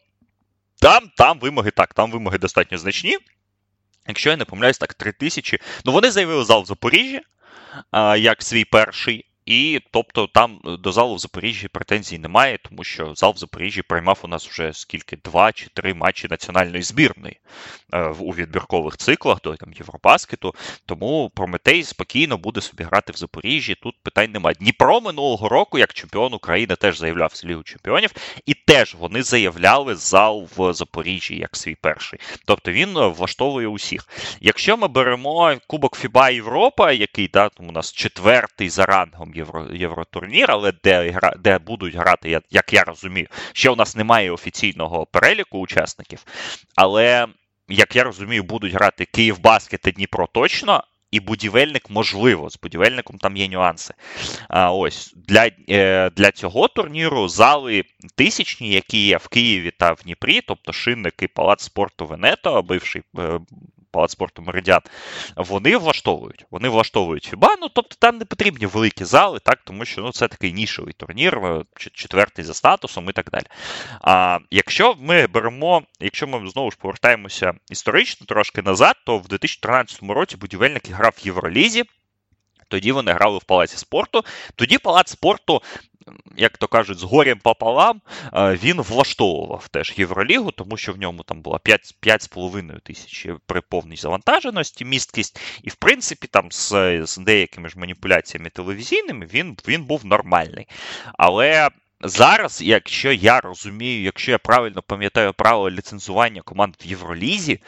[0.81, 3.19] там там вимоги так, там вимоги достатньо значні.
[4.09, 5.59] Якщо я не помиляюсь, так 3 тисячі.
[5.85, 7.21] Ну вони заявили зал в Запоріжжі
[8.18, 9.28] як свій перший.
[9.49, 13.83] І тобто там е, до залу в Запоріжжі претензій немає, тому що зал в Запоріжжі
[13.83, 17.41] приймав у нас вже скільки два чи три матчі національної збірної
[17.93, 20.55] е, у відбіркових циклах до там Євробаскету.
[20.87, 23.75] Тому Прометей спокійно буде собі грати в Запоріжжі.
[23.83, 24.57] Тут питань немає.
[24.61, 28.11] Дніпро минулого року, як чемпіон України, теж заявляв з Лігу чемпіонів,
[28.47, 32.19] і теж вони заявляли зал в Запоріжжі як свій перший.
[32.47, 34.09] Тобто він е, влаштовує усіх.
[34.41, 40.51] Якщо ми беремо Кубок Фіба Європа, який да, у нас четвертий за рангом євро, євротурнір,
[40.51, 46.24] але де де будуть грати, як я розумію, ще у нас немає офіційного переліку учасників.
[46.77, 47.27] Але,
[47.68, 50.85] як я розумію, будуть грати Київ Баскет і Дніпро точно.
[51.11, 53.94] І будівельник можливо, з будівельником там є нюанси.
[54.48, 60.03] А, Ось Для е, для цього турніру зали тисячні, які є в Києві та в
[60.03, 63.40] Дніпрі, тобто шинники Палац спорту Венето, бивший е,
[63.99, 64.81] палац спорту Меридіан,
[65.37, 66.47] вони влаштовують.
[66.51, 67.57] Вони влаштовують Фіба.
[67.61, 71.39] Ну тобто там не потрібні великі зали, так, тому що ну, це такий нішовий турнір,
[71.39, 73.45] е, четвертий за статусом і так далі.
[74.01, 80.03] А якщо ми беремо, якщо ми знову ж повертаємося історично трошки назад, то в 2013
[80.03, 81.85] році будівельник грав в Євролізі.
[82.69, 84.25] Тоді вони грали в палаці спорту.
[84.55, 85.63] Тоді палац спорту
[86.37, 88.01] як то кажуть, з горем пополам
[88.35, 94.85] він влаштовував теж Євролігу, тому що в ньому там було 5,5 тисяч при повній завантаженості,
[94.85, 96.71] місткість, і в принципі там з,
[97.07, 100.68] з деякими ж маніпуляціями телевізійними він, він був нормальний.
[101.18, 101.68] Але.
[102.01, 107.61] Зараз, якщо я розумію, якщо я правильно пам'ятаю правила ліцензування команд в Євролізі,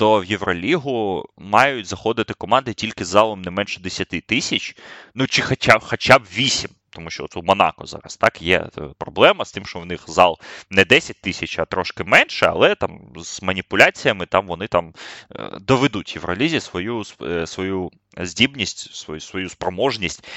[0.00, 4.76] то в Євролігу мають заходити команди тільки з залом не менше 10 тисяч,
[5.14, 6.70] ну чи хоча хоча б 8.
[6.90, 10.04] Тому що от у Монако зараз так є е, проблема з тим, що в них
[10.06, 10.38] зал
[10.70, 14.94] не 10 тисяч, а трошки менше, але там з маніпуляціями там вони там
[15.36, 20.28] е, доведуть Євролізі свою е, свою здібність, свою свою спроможність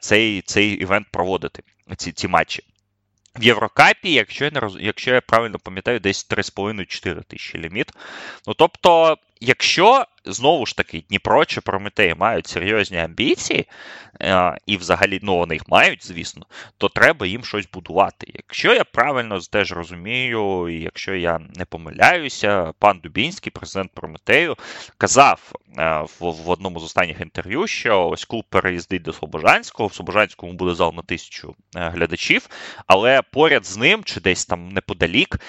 [0.00, 1.62] цей цей івент проводити,
[1.96, 2.62] ці, ці матчі.
[3.36, 4.76] В Єврокапі, якщо я не роз...
[4.80, 7.92] якщо я правильно пам'ятаю, десь 3,5-4 тисячі ліміт.
[8.46, 13.66] Ну тобто, якщо знову ж таки Дніпро чи Прометей мають серйозні амбіції,
[14.66, 16.46] і взагалі ну, вони їх мають, звісно,
[16.78, 18.32] то треба їм щось будувати.
[18.34, 24.56] Якщо я правильно теж розумію, і якщо я не помиляюся, пан Дубінський, президент Прометею,
[24.98, 30.52] казав е, в, одному з останніх інтерв'ю, що ось клуб переїздить до Слобожанського, в Слобожанському
[30.52, 32.48] буде зал на тисячу е, глядачів,
[32.86, 35.40] але поряд з ним, чи десь там неподалік,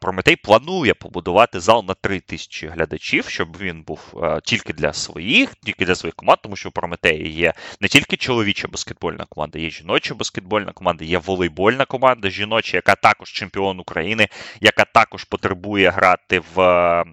[0.00, 5.54] Прометей планує побудувати зал на 3 тисячі глядачів, щоб він був Е, тільки для своїх,
[5.54, 10.14] тільки для своїх команд, тому що Прометеї є не тільки чоловіча баскетбольна команда, є жіноча
[10.14, 14.28] баскетбольна команда, є волейбольна команда жіноча, яка також чемпіон України,
[14.60, 16.56] яка також потребує грати в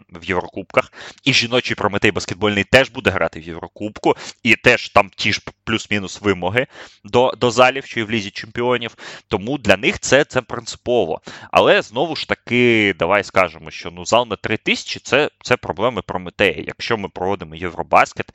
[0.10, 0.94] в Єврокубках.
[1.24, 6.22] І жіночий Прометей баскетбольний теж буде грати в Єврокубку, і теж там ті ж плюс-мінус
[6.22, 6.68] вимоги
[7.04, 8.96] до до залів, що і в лізі чемпіонів.
[9.28, 11.22] Тому для них це це принципово.
[11.52, 16.02] Але знову ж таки, давай скажемо, що ну зал на 3 тисячі це, це проблеми
[16.02, 16.64] Прометея.
[16.68, 18.26] Якщо якщо ми проводимо Євробаскет,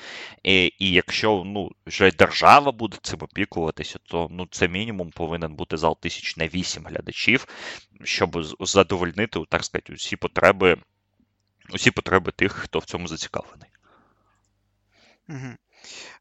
[0.43, 5.77] і і якщо ну, вже держава буде цим опікуватися, то ну, це мінімум повинен бути
[5.77, 7.47] зал тисяч на вісім глядачів,
[8.05, 10.77] щоб задовольнити, так сказати, усі потреби,
[11.73, 13.69] усі потреби тих, хто в цьому зацікавлений.
[15.29, 15.57] Угу.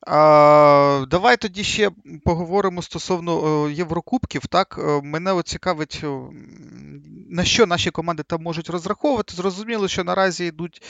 [0.10, 1.92] Давай тоді ще
[2.26, 4.48] поговоримо стосовно е, Єврокубків.
[4.48, 6.08] Так, е, Мене цікавить, е,
[7.30, 9.36] на що наші команди там можуть розраховувати.
[9.36, 10.82] Зрозуміло, що наразі йдуть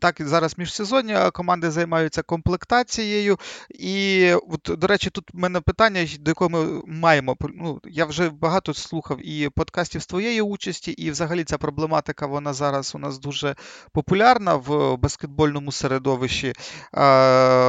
[0.00, 3.38] так зараз міжсезоння, команди займаються комплектацією.
[3.70, 7.36] І, от, до речі, тут в мене питання, до якого ми маємо.
[7.54, 12.52] Ну, Я вже багато слухав і подкастів з твоєї участі, і взагалі ця проблематика вона
[12.52, 13.54] зараз у нас дуже
[13.92, 16.52] популярна в баскетбольному середовищі.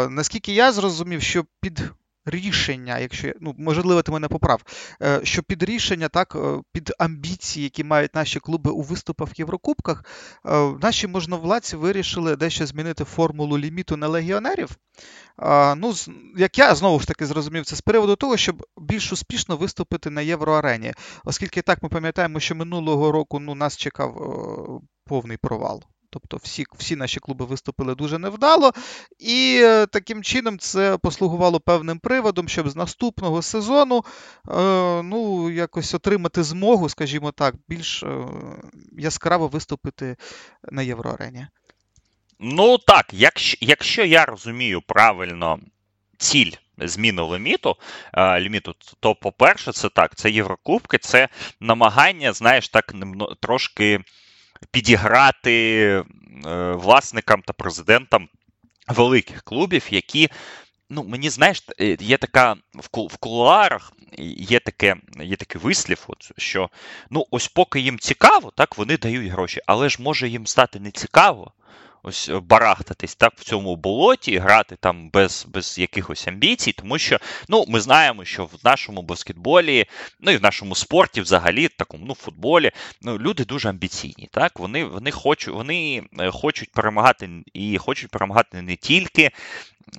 [0.10, 1.94] Наскільки я зрозумів, що під
[2.26, 4.62] рішення, якщо ну можливо, ти мене поправ,
[5.02, 9.40] е, що під рішення, так, е, під амбіції, які мають наші клуби у виступах в
[9.40, 10.06] Єврокубках,
[10.46, 14.78] е, наші можновладці вирішили дещо змінити формулу ліміту на легіонерів.
[15.76, 15.94] Ну,
[16.38, 20.22] як я знову ж таки зрозумів, це з приводу того, щоб більш успішно виступити на
[20.22, 20.94] євроарені,
[21.26, 24.14] оскільки так ми пам'ятаємо, що минулого року ну, нас чекав
[25.06, 25.84] повний провал.
[26.14, 28.72] Тобто всі всі наші клуби виступили дуже невдало,
[29.20, 34.06] і е, таким чином це послугувало певним приводом, щоб з наступного сезону
[34.50, 34.54] е,
[35.04, 38.28] ну, якось отримати змогу, скажімо так, більш е,
[38.98, 40.16] яскраво виступити
[40.72, 41.48] на євроарені.
[42.40, 45.60] Ну так, якщо, якщо я розумію правильно
[46.18, 46.52] ціль.
[46.78, 47.76] Зміни ліміту,
[48.18, 52.94] ліміту, то, по-перше, це так, це Єврокубки, це намагання, знаєш, так
[53.40, 54.00] трошки
[54.72, 56.04] підіграти е,
[56.72, 58.30] власникам та президентам
[58.88, 60.30] великих клубів, які.
[60.90, 62.56] Ну, мені знаєш, е, є така
[62.94, 63.92] в кулуарах
[64.38, 66.70] є таке, є такий вислів, от, що
[67.10, 70.92] ну, ось поки їм цікаво, так вони дають гроші, але ж може їм стати не
[70.92, 71.52] цікаво
[72.04, 77.20] ось е, барахтатись так в цьому болоті, грати там без без якихось амбіцій, тому що
[77.48, 79.86] ну, ми знаємо, що в нашому баскетболі,
[80.20, 84.30] ну і в нашому спорті, взагалі, такому ну, футболі, ну, люди дуже амбіційні.
[84.32, 89.32] Так, Вони вони, хочуть, вони е, хочуть перемагати і хочуть перемагати не тільки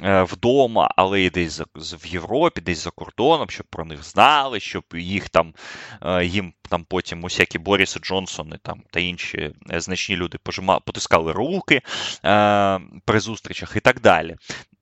[0.03, 5.29] вдома, але і десь в Європі, десь за кордоном, щоб про них знали, щоб їх
[5.29, 5.55] там
[6.03, 11.33] е, їм там потім усякі Боріси Джонсони там та інші е, значні люди пожима, потискали
[11.33, 11.83] руки
[12.25, 14.37] е, при зустрічах і так далі.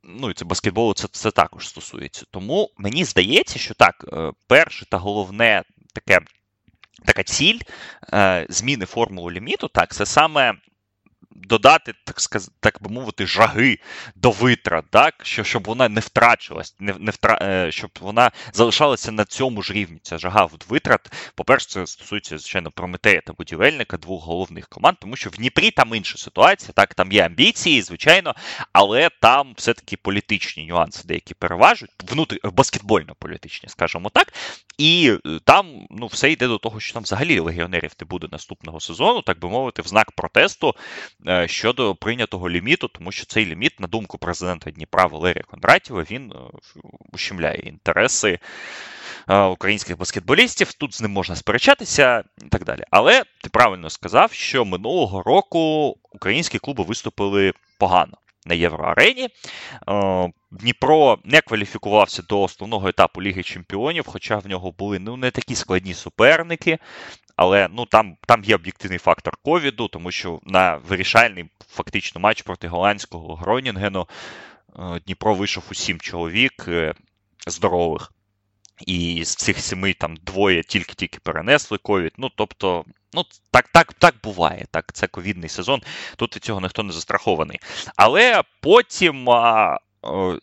[0.04, 2.24] Ну і це баскетболу це, це також стосується.
[2.30, 4.04] Тому мені здається, що так,
[4.48, 5.62] перше та головне
[5.94, 6.20] таке.
[7.04, 7.58] Така ціль
[8.14, 10.54] е, зміни формули ліміту, так, це саме
[11.34, 13.78] додати, так сказати, так би мовити, жаги
[14.14, 15.14] до витрат, так?
[15.22, 17.38] Що, щоб вона не втрачилась, не, не втра...
[17.42, 19.98] Е, щоб вона залишалася на цьому ж рівні.
[20.02, 21.12] Ця жага в витрат.
[21.34, 25.94] По-перше, це стосується, звичайно, Прометея та будівельника, двох головних команд, тому що в Дніпрі там
[25.94, 28.34] інша ситуація, так, там є амбіції, звичайно,
[28.72, 34.32] але там все-таки політичні нюанси деякі переважують, внутри баскетбольно-політичні, скажімо так.
[34.82, 38.80] І е, там ну, все йде до того, що там взагалі легіонерів не буде наступного
[38.80, 40.74] сезону, так би мовити, в знак протесту
[41.28, 46.32] е, щодо прийнятого ліміту, тому що цей ліміт, на думку президента Дніпра Валерія Кондратєва, він
[47.12, 48.38] ущемляє інтереси
[49.50, 50.72] українських баскетболістів.
[50.72, 52.84] Тут з ним можна сперечатися і так далі.
[52.90, 59.28] Але ти правильно сказав, що минулого року українські клуби виступили погано на Євроарені.
[59.88, 65.30] Е, Дніпро не кваліфікувався до основного етапу Ліги Чемпіонів, хоча в нього були ну, не
[65.30, 66.78] такі складні суперники.
[67.36, 72.68] Але ну там там є об'єктивний фактор ковіду, тому що на вирішальний фактично матч проти
[72.68, 74.08] голландського Гронінгену
[74.78, 76.94] е, Дніпро вийшов у сім чоловік е,
[77.46, 78.12] здорових.
[78.86, 82.12] І з цих семи там двоє тільки-тільки перенесли ковід.
[82.18, 84.66] Ну, тобто, ну, так так, так буває.
[84.70, 85.82] Так, Це ковідний сезон,
[86.16, 87.60] тут від цього ніхто не застрахований.
[87.96, 89.78] Але потім а,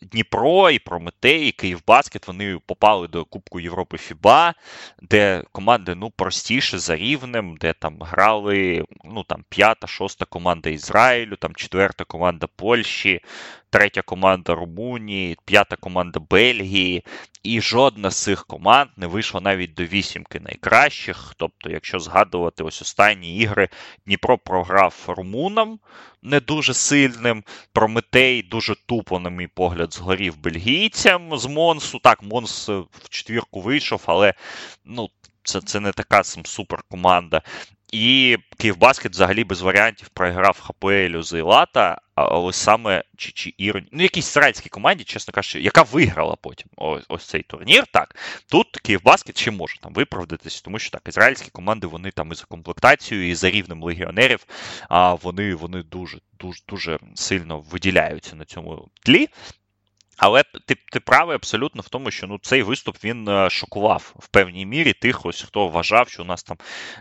[0.02, 4.54] Дніпро і Прометей, і Київбаскет вони попали до Кубку Європи Фіба,
[5.02, 11.36] де команди ну, простіше за рівнем, де там грали ну, там, п'ята, шоста команда Ізраїлю,
[11.36, 13.20] там четверта команда Польщі,
[13.70, 17.04] третя команда Румунії, п'ята команда Бельгії.
[17.42, 21.34] І жодна з цих команд не вийшла навіть до вісімки найкращих.
[21.36, 23.68] Тобто, якщо згадувати ось останні ігри,
[24.06, 25.78] Дніпро програв румунам
[26.22, 27.44] не дуже сильним.
[27.72, 31.98] Прометей дуже тупо, на мій погляд, згорів бельгійцям з Монсу.
[31.98, 34.34] Так, Монс в четвірку вийшов, але
[34.84, 35.08] ну,
[35.42, 37.42] це це не така сам суперкоманда.
[37.92, 44.02] І Київбаскет взагалі без варіантів програв ХПЛ з Ілата, але саме чи чи Іроні, ну
[44.02, 47.84] якійсь ізраїльській команді, чесно кажучи, яка виграла потім ось, ось цей турнір.
[47.92, 48.16] Так,
[48.50, 52.44] тут Київбаскет ще може там виправдатися, тому що так, ізраїльські команди вони там і за
[52.44, 54.46] комплектацією, і за рівнем легіонерів,
[54.88, 59.28] а вони вони дуже дуже дуже сильно виділяються на цьому тлі.
[60.20, 64.28] Але ти ти правий абсолютно в тому, що ну цей виступ він е, шокував в
[64.28, 66.56] певній мірі тих, ось хто вважав, що у нас там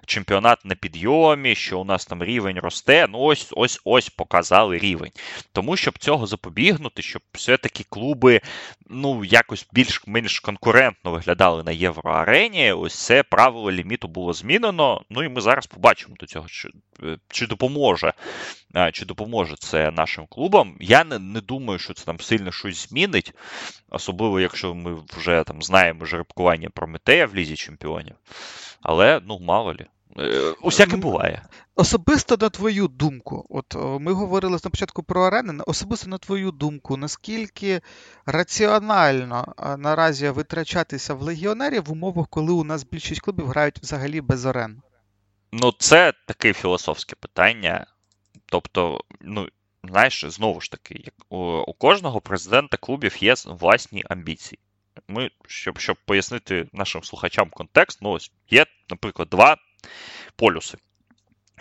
[0.05, 3.07] чемпіонат на підйомі, що у нас там рівень росте.
[3.09, 5.11] Ну ось ось ось показали рівень.
[5.51, 8.41] Тому щоб цього запобігнути, щоб все-таки клуби
[8.89, 12.71] ну якось більш-менш конкурентно виглядали на євроарені.
[12.71, 15.01] Ось це правило ліміту було змінено.
[15.09, 16.69] Ну і ми зараз побачимо до цього, чи,
[17.03, 18.13] е, чи допоможе.
[18.93, 20.75] Чи допоможе це нашим клубам?
[20.79, 23.33] Я не не думаю, що це там сильно щось змінить,
[23.89, 28.15] особливо якщо ми вже там знаємо жеребкування Прометея в лізі чемпіонів.
[28.81, 29.85] Але ну мало лі.
[30.17, 31.43] Е, усяке буває.
[31.75, 36.97] Особисто на твою думку, от ми говорили на початку про арени, особисто на твою думку,
[36.97, 37.81] наскільки
[38.25, 44.45] раціонально наразі витрачатися в легіонерів в умовах, коли у нас більшість клубів грають взагалі без
[44.45, 44.81] орен?
[45.51, 47.85] Ну, це таке філософське питання.
[48.49, 49.47] Тобто, ну,
[49.83, 54.59] знаєш, знову ж таки, як у, кожного президента клубів є власні амбіції.
[55.07, 59.57] Ми, щоб щоб пояснити нашим слухачам контекст, ну ось є, наприклад, два
[60.35, 60.77] полюси.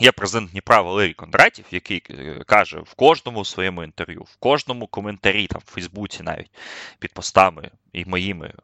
[0.01, 5.46] Є президент Дніпра Валерій Кондратів, який е, каже в кожному своєму інтерв'ю, в кожному коментарі,
[5.46, 6.51] там в Фейсбуці навіть
[6.98, 8.55] під постами і моїми, е,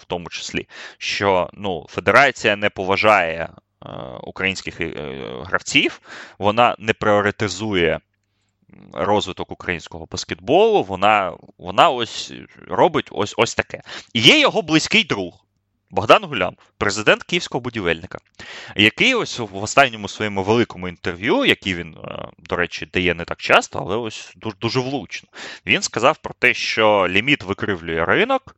[0.00, 0.68] в тому числі,
[0.98, 3.48] що ну, федерація не поважає
[4.22, 4.92] українських е,
[5.44, 6.00] гравців,
[6.38, 8.00] вона не пріоритизує
[8.92, 12.32] розвиток українського баскетболу, вона вона ось
[12.68, 13.82] робить ось ось таке.
[14.14, 15.44] Є його близький друг.
[15.90, 18.18] Богдан Гулям, президент київського будівельника,
[18.76, 23.38] який ось в останньому своєму великому інтерв'ю, який він, е, до речі, дає не так
[23.38, 25.28] часто, але ось дуже, дуже влучно,
[25.66, 28.56] він сказав про те, що ліміт викривлює ринок,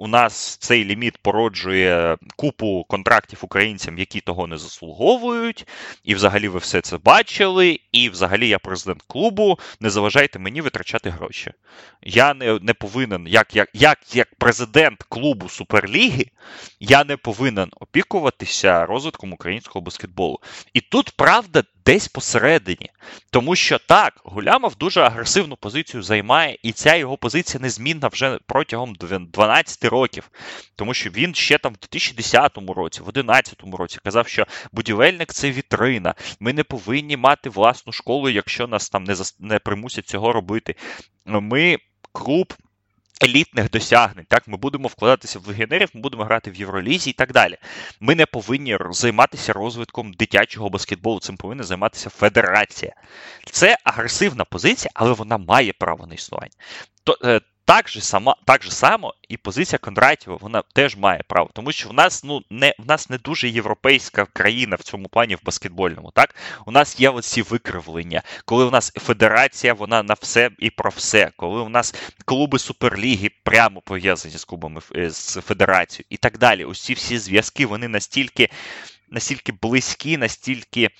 [0.00, 5.66] у нас цей ліміт породжує купу контрактів українцям, які того не заслуговують.
[6.04, 7.80] І взагалі ви все це бачили.
[7.92, 9.58] І взагалі я президент клубу.
[9.80, 11.52] Не заважайте мені витрачати гроші.
[12.02, 16.26] Я не не повинен, як, як, як, як президент клубу Суперліги,
[16.80, 20.38] я не повинен опікуватися розвитком українського баскетболу.
[20.74, 22.90] І тут правда десь посередині.
[23.30, 28.94] Тому що так, Гулямов дуже агресивну позицію займає, і ця його позиція незмінна вже протягом
[29.32, 30.30] 12 років.
[30.76, 35.50] Тому що він ще там в 2010 році, в 2011 році казав, що будівельник це
[35.50, 36.14] вітрина.
[36.40, 40.74] Ми не повинні мати власну школу, якщо нас там не, не примусять цього робити.
[41.26, 41.78] Ми
[42.12, 42.54] клуб
[43.22, 44.24] елітних досягнень.
[44.28, 47.56] Так, Ми будемо вкладатися в легіонерів, ми будемо грати в Євролізі і так далі.
[48.00, 52.92] Ми не повинні займатися розвитком дитячого баскетболу, цим повинна займатися федерація.
[53.44, 56.52] Це агресивна позиція, але вона має право на існування.
[57.70, 61.88] Так же сама, так же само і позиція Кондратєва вона теж має право, тому що
[61.88, 66.10] в нас ну не в нас не дуже європейська країна в цьому плані в баскетбольному.
[66.10, 66.34] Так
[66.66, 71.30] у нас є оці викривлення, коли у нас федерація, вона на все і про все,
[71.36, 76.64] коли у нас клуби суперліги прямо пов'язані з клубами е, з федерацією і так далі.
[76.64, 78.48] Усі всі зв'язки вони настільки,
[79.10, 80.90] настільки близькі, настільки,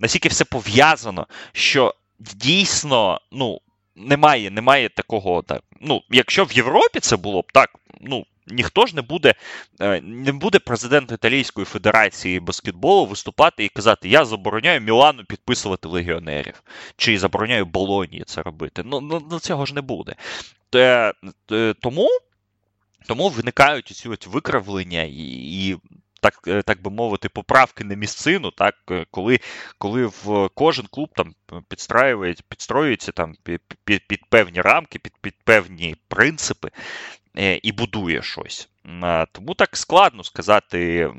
[0.00, 3.60] настільки все пов'язано, що дійсно, ну
[4.00, 5.42] немає немає такого.
[5.42, 5.62] так.
[5.80, 7.70] Ну, Якщо в Європі це було б так,
[8.00, 8.26] ну.
[8.52, 9.34] Ніхто ж не буде
[9.80, 16.62] е, не буде президент Італійської Федерації баскетболу виступати і казати, я забороняю Мілану підписувати легіонерів,
[16.96, 18.82] чи забороняю Болонії це робити.
[18.84, 20.14] Ну, ну, ну цього ж не буде.
[21.80, 22.08] Тому
[23.06, 25.76] тому виникають ці от викривлення і і
[26.20, 29.40] так е, так би мовити, поправки на місцину, так, е, коли
[29.78, 31.34] коли в кожен клуб там
[32.48, 36.70] підстроюється там під, під, під певні рамки, під, під певні принципи
[37.38, 38.68] е, і будує щось.
[39.32, 41.10] Тому так складно сказати,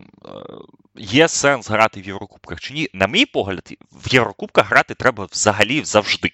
[0.96, 2.90] є сенс грати в Єврокубках чи ні.
[2.94, 6.32] На мій погляд, в Єврокубках грати треба взагалі завжди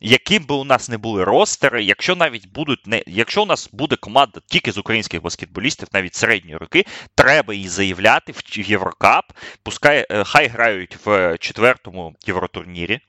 [0.00, 3.96] яким би у нас не були ростери, якщо навіть будуть не якщо у нас буде
[3.96, 6.84] команда тільки з українських баскетболістів, навіть середньої роки,
[7.14, 9.24] треба її заявляти в Єврокап.
[9.62, 13.00] Пускай е, хай грають в четвертому євротурнірі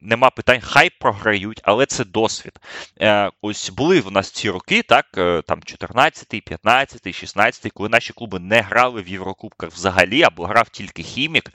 [0.00, 2.52] нема питань, хай програють, але це досвід.
[3.00, 8.12] Е, Ось були в нас ці роки, так, е, там 14, 15, 16, коли наші
[8.12, 11.52] клуби не грали в Єврокубках взагалі, або грав тільки хімік,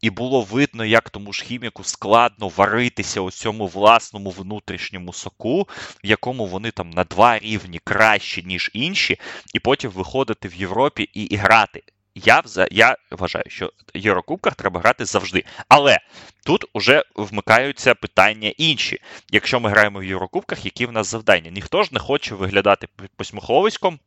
[0.00, 5.68] і було видно, як тому ж хіміку складно варитися у цьому власному внутрішньому соку,
[6.04, 9.20] в якому вони там на два рівні кращі, ніж інші,
[9.54, 11.82] і потім виходити в Європі і, і грати.
[12.14, 15.44] Я я вважаю, що в Єврокубках треба грати завжди.
[15.68, 15.98] Але
[16.44, 18.98] тут уже вмикаються питання інші.
[19.30, 21.50] Якщо ми граємо в Єврокубках, які в нас завдання?
[21.50, 23.98] Ніхто ж не хоче виглядати посміховиськом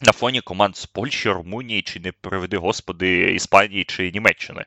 [0.00, 4.64] на фоні команд з Польщі, Румунії, чи не приведи господи Іспанії чи Німеччини.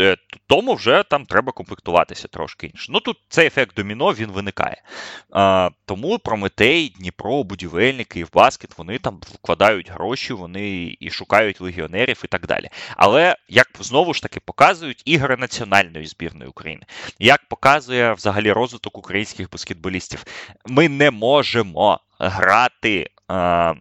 [0.00, 2.86] Е, тому вже там треба комплектуватися трошки інше.
[2.92, 4.82] Ну тут цей ефект доміно він виникає.
[5.30, 12.22] А, Тому Прометей, Дніпро, будівельники і баскет вони там вкладають гроші, вони і шукають легіонерів
[12.24, 12.68] і так далі.
[12.96, 16.82] Але як знову ж таки показують ігри національної збірної України,
[17.18, 20.24] як показує взагалі розвиток українських баскетболістів,
[20.66, 23.10] ми не можемо грати.
[23.28, 23.74] А,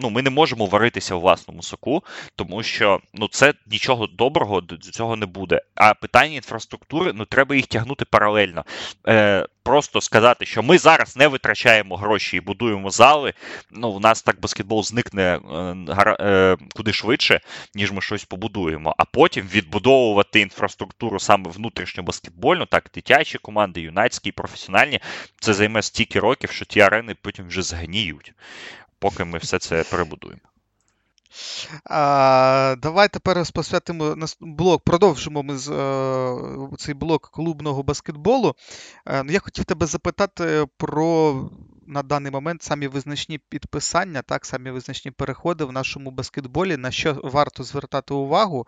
[0.00, 2.02] ну, ми не можемо варитися у власному соку,
[2.36, 5.60] тому що ну, це нічого доброго до цього не буде.
[5.74, 8.64] А питання інфраструктури ну, треба їх тягнути паралельно.
[9.08, 13.32] Е, Просто сказати, що ми зараз не витрачаємо гроші і будуємо зали.
[13.70, 17.40] Ну, у нас так баскетбол зникне е, е, куди швидше,
[17.74, 18.94] ніж ми щось побудуємо.
[18.98, 25.00] А потім відбудовувати інфраструктуру саме внутрішньо баскетбольну, так, дитячі команди, юнацькі, професіональні.
[25.40, 28.32] Це займе стільки років, що ті арени потім вже згніють
[28.98, 30.40] поки ми все це перебудуємо.
[31.84, 38.54] А, Давай тепер посвятимо блок, продовжимо ми з, е, цей блок клубного баскетболу.
[39.06, 41.34] Е, я хотів тебе запитати про
[41.86, 47.20] на даний момент самі визначні підписання, так, самі визначні переходи в нашому баскетболі, на що
[47.24, 48.66] варто звертати увагу.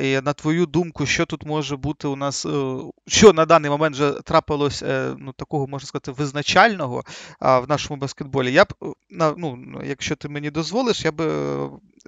[0.00, 2.76] І На твою думку, що тут може бути у нас, е,
[3.06, 7.04] що на даний момент вже трапилось е, ну, такого, можна сказати, визначального
[7.40, 8.52] в нашому баскетболі.
[8.52, 11.26] Я б, е, ну, якщо ти мені дозволиш, я би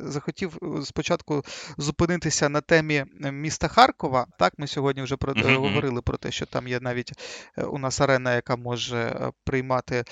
[0.03, 1.45] захотів спочатку
[1.79, 4.27] зупинитися на темі міста Харкова.
[4.39, 5.57] Так, ми сьогодні вже про, mm-hmm.
[5.57, 7.13] говорили про те, що там є навіть
[7.57, 10.05] у нас арена, яка може приймати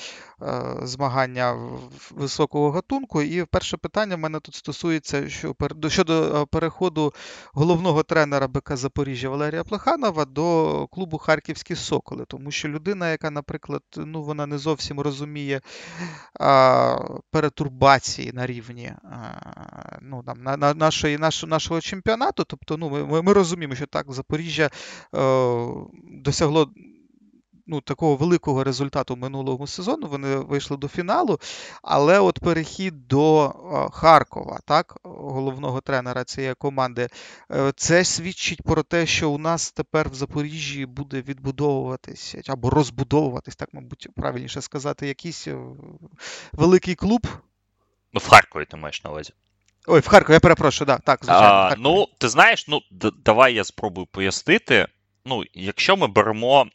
[0.43, 1.57] Е, змагання
[2.11, 3.23] високого гатунку.
[3.23, 5.29] І перше питання в мене тут стосується
[5.89, 7.13] щодо е, переходу
[7.53, 12.25] головного тренера БК Запоріжжя Валерія Плеханова до клубу Харківські Соколи.
[12.29, 15.61] Тому що людина, яка, наприклад, ну вона не зовсім розуміє
[16.41, 16.99] а,
[17.31, 19.17] перетурбації на рівні а,
[20.03, 22.45] ну, там, на, на, нашої, наш, нашого чемпіонату.
[22.45, 24.71] Тобто, ну, ми, ми розуміємо, що так, Запоріжжя е,
[26.05, 26.71] досягло
[27.67, 30.07] ну, такого великого результату минулого сезону.
[30.07, 31.41] Вони вийшли до фіналу.
[31.83, 33.55] Але от перехід до
[33.93, 37.09] Харкова, так, головного тренера цієї команди,
[37.53, 43.57] е, це свідчить про те, що у нас тепер в Запоріжжі буде відбудовуватися або розбудовуватись,
[43.57, 45.59] так, мабуть, правильніше сказати, якийсь е,
[46.53, 47.27] великий клуб.
[48.13, 49.33] Ну, в Харкові ти маєш на увазі.
[49.87, 51.49] Ой, в Харкові, я перепрошую, так, так, звичайно.
[51.49, 52.81] А, Ну, ти знаєш, ну,
[53.25, 54.87] давай я спробую пояснити.
[55.25, 56.67] Ну, якщо ми беремо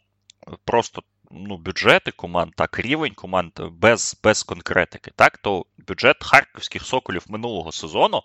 [0.65, 7.23] просто ну, бюджети команд, так, рівень команд без без конкретики, так, то бюджет харківських соколів
[7.27, 8.21] минулого сезону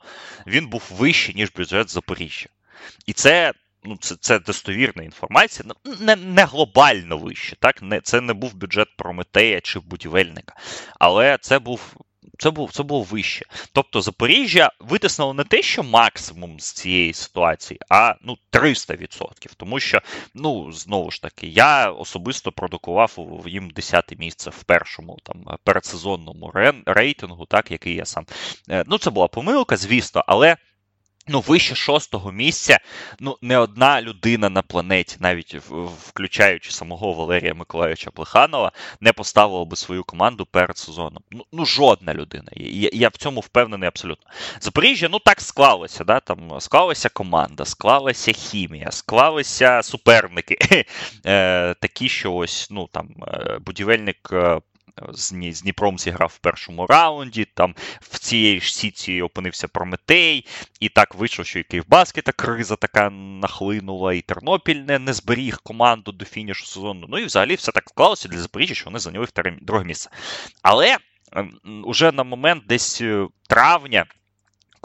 [0.46, 2.48] він був вищий, ніж бюджет Запоріжжя.
[3.06, 3.52] І це
[3.84, 7.56] ну, це це достовірна інформація, ну, не не глобально вище.
[7.56, 10.54] так, не, Це не був бюджет Прометея чи будівельника.
[10.98, 11.80] Але це був
[12.38, 13.46] це було це було вище.
[13.72, 19.52] Тобто Запоріжжя витиснуло не те, що максимум з цієї ситуації, а ну 300%.
[19.56, 20.00] Тому що,
[20.34, 26.52] ну знову ж таки, я особисто продукував їм 10 місце в першому там передсезонному
[26.86, 28.26] рейтингу, так який я сам.
[28.70, 30.56] Е, ну це була помилка, звісно, але.
[31.28, 32.78] Ну, вище шостого місця,
[33.20, 35.54] ну, не одна людина на планеті, навіть
[36.08, 41.22] включаючи самого Валерія Миколаївича Плеханова, не поставила би свою команду перед сезоном.
[41.30, 42.48] Ну, ну жодна людина.
[42.56, 44.30] Я, я в цьому впевнений абсолютно.
[44.60, 46.04] Запоріжжя, ну так склалося.
[46.04, 50.56] да, там Склалася команда, склалася хімія, склалися суперники.
[51.26, 54.60] Е, Такі, що ось ну там е, будівельник е,
[55.12, 57.44] з Дніпром зіграв в першому раунді.
[57.54, 60.46] Там в цієї ж сіці опинився Прометей,
[60.80, 66.12] і так вийшло, що і Київбаскета криза така нахлинула, і Тернопіль не, не зберіг команду
[66.12, 67.06] до фінішу сезону.
[67.08, 69.26] Ну і взагалі все так склалося для Запоріжжя, що вони зайняли
[69.60, 70.10] друге місце.
[70.62, 70.96] Але
[71.84, 74.06] уже на момент десь е, травня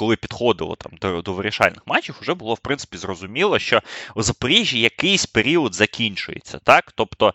[0.01, 3.81] коли підходило там до до вирішальних матчів, вже було в принципі зрозуміло, що
[4.15, 6.59] у Запоріжжі якийсь період закінчується.
[6.63, 6.91] так?
[6.95, 7.33] Тобто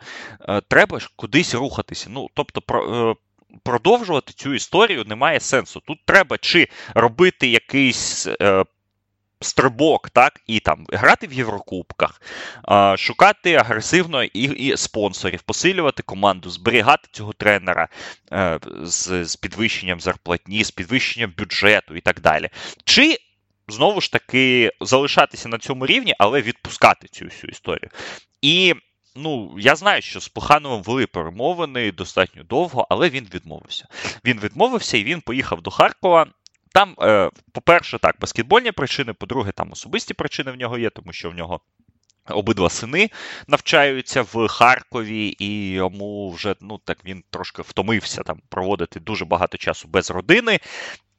[0.49, 2.07] е, треба ж кудись рухатися.
[2.11, 3.15] Ну, тобто, про, е,
[3.63, 5.83] продовжувати цю історію немає сенсу.
[5.87, 8.65] Тут треба чи робити якийсь е,
[9.41, 12.23] стрибок, так, і там грати в Єврокубках,
[12.97, 17.89] шукати агресивно і, і спонсорів, посилювати команду, зберігати цього тренера
[18.33, 22.49] е, з, з підвищенням зарплатні, з підвищенням бюджету і так далі.
[22.85, 23.19] Чи
[23.69, 27.91] знову ж таки залишатися на цьому рівні, але відпускати цю всю історію.
[28.43, 28.75] І
[29.19, 33.89] Ну, я знаю, що з Плехановим вели перемовини достатньо довго, але він відмовився.
[34.25, 36.27] Він відмовився і він поїхав до Харкова.
[36.77, 41.31] Там, е, по-перше, так, баскетбольні причини, по-друге, там особисті причини в нього є, тому що
[41.31, 41.61] в нього.
[42.29, 43.11] Обидва сини
[43.47, 49.59] навчаються в Харкові, і йому вже ну так він трошки втомився там проводити дуже багато
[49.59, 50.61] часу без родини.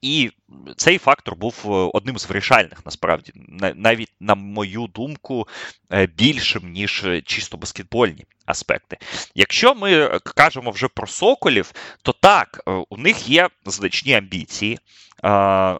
[0.01, 0.31] І
[0.75, 3.33] цей фактор був е, одним з вирішальних, насправді,
[3.75, 5.47] навіть на мою думку,
[5.93, 8.97] е, більшим, ніж чисто баскетбольні аспекти.
[9.35, 14.79] Якщо ми кажемо вже про соколів, то так, у них є значні амбіції.
[15.25, 15.79] Е,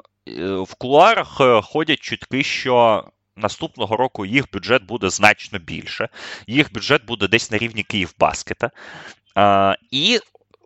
[0.62, 3.04] в кулуарах е, ходять чутки, що
[3.36, 6.10] наступного року їх бюджет буде значно більше.
[6.48, 8.72] Їх бюджет буде десь на рівні Київбаскета.
[9.92, 10.20] І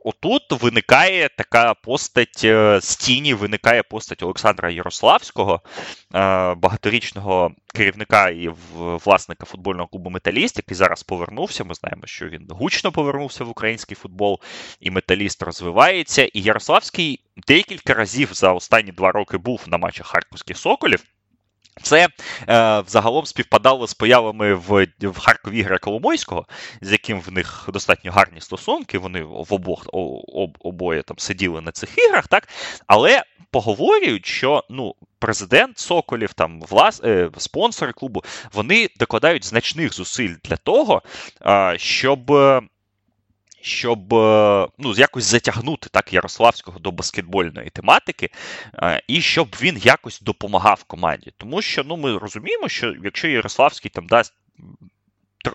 [0.05, 8.49] отут виникає така постать е, з тіні, виникає постать Олександра Ярославського, е, багаторічного керівника і
[8.75, 11.63] власника футбольного клубу Металіст, який зараз повернувся.
[11.63, 14.39] Ми знаємо, що він гучно повернувся в український футбол,
[14.79, 16.23] і металіст розвивається.
[16.23, 21.03] І Ярославський декілька разів за останні два роки був на матчах Харківських Соколів.
[21.81, 22.07] Це
[22.49, 26.45] е, взагалом співпадало з появами в в Харкові Ігоря Коломойського,
[26.81, 28.97] з яким в них достатньо гарні стосунки.
[28.97, 32.47] Вони в обох об, обоє там сиділи на цих іграх, так?
[32.87, 40.35] Але поговорюють, що ну, президент Соколів, там влас, е, спонсори клубу, вони докладають значних зусиль
[40.43, 41.01] для того,
[41.45, 42.31] е, щоб
[43.61, 48.29] щоб е, ну, якось затягнути так Ярославського до баскетбольної тематики,
[48.73, 51.33] е, і щоб він якось допомагав команді.
[51.37, 54.33] Тому що ну, ми розуміємо, що якщо Ярославський там дасть.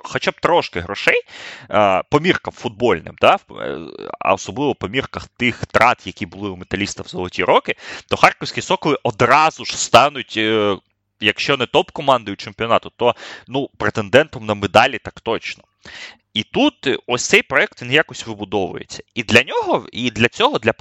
[0.05, 1.23] Хоча б трошки грошей
[1.71, 3.39] е, по міркам футбольним, да,
[4.21, 7.75] а особливо по мірках тих втрат, які були у металіста в золоті роки,
[8.09, 10.41] то харківські соколи одразу ж стануть,
[11.21, 13.15] якщо не топ-командою чемпіонату, то
[13.49, 15.65] ну, претендентом на медалі так точно.
[16.37, 19.03] І тут е, ось цей проект він якось вибудовується.
[19.15, 20.73] І для нього, і для цього, для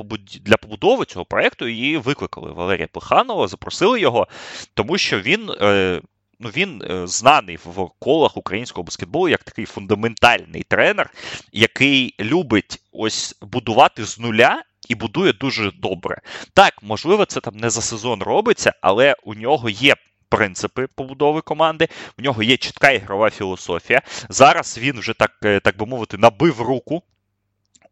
[0.41, 4.27] для побудови цього проекту її викликали Валерія Плеханова, запросили його,
[4.73, 5.49] тому що він.
[5.61, 6.01] Е,
[6.39, 11.09] Ну, він е, знаний в колах українського баскетболу як такий фундаментальний тренер,
[11.51, 16.21] який любить ось будувати з нуля і будує дуже добре.
[16.53, 19.95] Так, можливо, це там не за сезон робиться, але у нього є
[20.29, 21.87] принципи побудови команди.
[22.17, 24.01] В нього є чітка ігрова філософія.
[24.29, 27.03] Зараз він вже так, е, так би мовити, набив руку.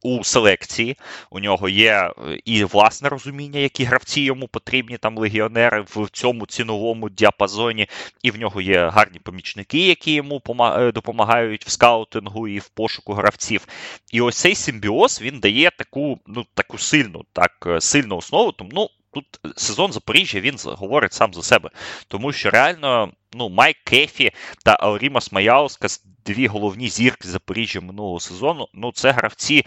[0.05, 0.97] У селекції
[1.29, 6.45] у нього є е, і власне розуміння, які гравці йому потрібні, там легіонери в цьому
[6.45, 7.88] ціновому діапазоні,
[8.23, 13.13] і в нього є гарні помічники, які йому е, допомагають в скаутингу і в пошуку
[13.13, 13.67] гравців.
[14.11, 18.51] І ось цей симбіоз він дає таку ну, таку сильну так, сильну основу.
[18.51, 21.70] Тому ну, тут сезон Запоріжжя він говорить сам за себе,
[22.07, 24.32] тому що реально ну, Майк Кефі
[24.66, 29.66] та Ауріма Маяускас, дві головні зірки Запоріжжя минулого сезону, ну це гравці.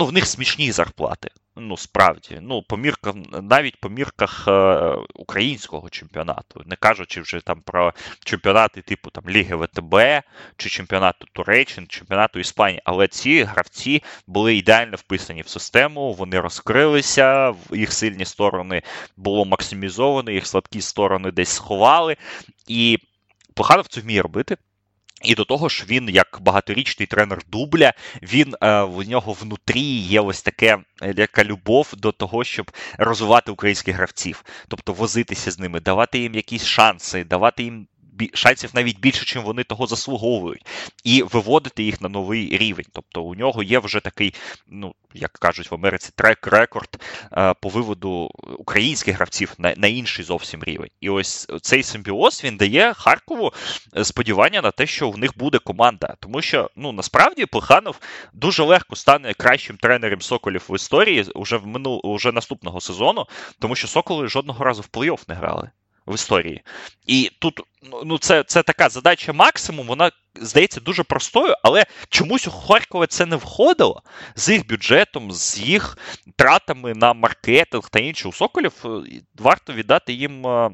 [0.00, 1.30] Ну, в них смішні зарплати.
[1.56, 7.60] Ну, справді, ну, по міркам, навіть по мірках е, українського чемпіонату, не кажучи вже там
[7.60, 7.92] про
[8.24, 9.94] чемпіонати типу там Ліги ВТБ
[10.56, 12.82] чи чемпіонату Туреччини, чемпіонату Іспанії.
[12.84, 18.82] Але ці гравці були ідеально вписані в систему, вони розкрилися, їх сильні сторони
[19.16, 22.16] було максимізовано, їх слабкі сторони десь сховали.
[22.66, 22.98] І
[23.54, 24.56] Плоханов це вміє робити.
[25.22, 27.92] І до того ж, він, як багаторічний тренер дубля,
[28.22, 33.50] він е, в нього внутрі є ось таке е, яка любов до того, щоб розвивати
[33.50, 37.86] українських гравців, тобто возитися з ними, давати їм якісь шанси, давати їм
[38.34, 40.66] шансів навіть більше, чим вони того заслуговують,
[41.04, 42.86] і виводити їх на новий рівень.
[42.92, 44.34] Тобто у нього є вже такий,
[44.68, 47.00] ну як кажуть в Америці, трек-рекорд
[47.60, 50.90] по виводу українських гравців на на інший зовсім рівень.
[51.00, 53.52] І ось цей симбіоз він дає Харкову
[53.96, 56.14] е, сподівання на те, що в них буде команда.
[56.20, 58.00] Тому що ну насправді Плеханов
[58.32, 63.26] дуже легко стане кращим тренером Соколів в історії уже в минул, уже наступного сезону,
[63.58, 65.70] тому що Соколи жодного разу в плей-офф не грали
[66.10, 66.62] в історії.
[67.06, 72.46] І тут ну, ну, це це така задача максимум, вона здається дуже простою, але чомусь
[72.46, 74.02] у Харкова це не входило
[74.36, 75.98] з їх бюджетом, з їх
[76.36, 78.28] тратами на маркетинг та інше.
[78.28, 78.88] У Соколів е,
[79.38, 80.46] варто віддати їм.
[80.46, 80.70] Е,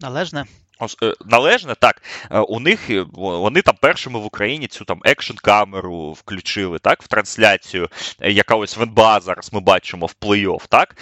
[0.00, 0.44] Належне.
[1.02, 2.02] Е, належне, так.
[2.30, 7.02] Е, у них е, вони там першими в Україні цю там екшн камеру включили так,
[7.02, 7.88] в трансляцію,
[8.20, 10.96] яка ось в НБА зараз ми бачимо в плей-офф, так.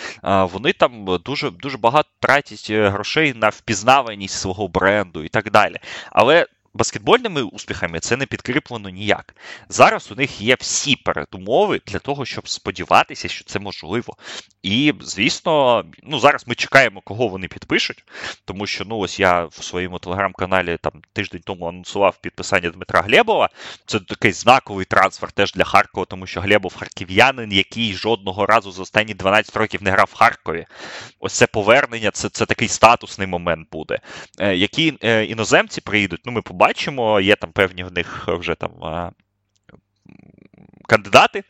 [0.52, 5.76] Вони там дуже дуже багато тратять грошей на впізнаваність свого бренду і так далі.
[6.10, 6.46] Але
[6.76, 9.34] баскетбольними успіхами це не підкріплено ніяк.
[9.68, 14.16] Зараз у них є всі передумови для того, щоб сподіватися, що це можливо.
[14.66, 18.04] І, звісно, ну зараз ми чекаємо, кого вони підпишуть,
[18.44, 23.48] тому що ну ось я в своєму телеграм-каналі там тиждень тому анонсував підписання Дмитра Глебова.
[23.86, 28.82] Це такий знаковий трансфер теж для Харкова, тому що Глебов харків'янин, який жодного разу за
[28.82, 30.66] останні 12 років не грав в Харкові.
[31.20, 33.98] Ось це повернення, це це такий статусний момент буде.
[34.38, 38.70] Е, Які е, іноземці приїдуть, ну ми побачимо є там певні в них вже там
[40.88, 41.42] кандидати.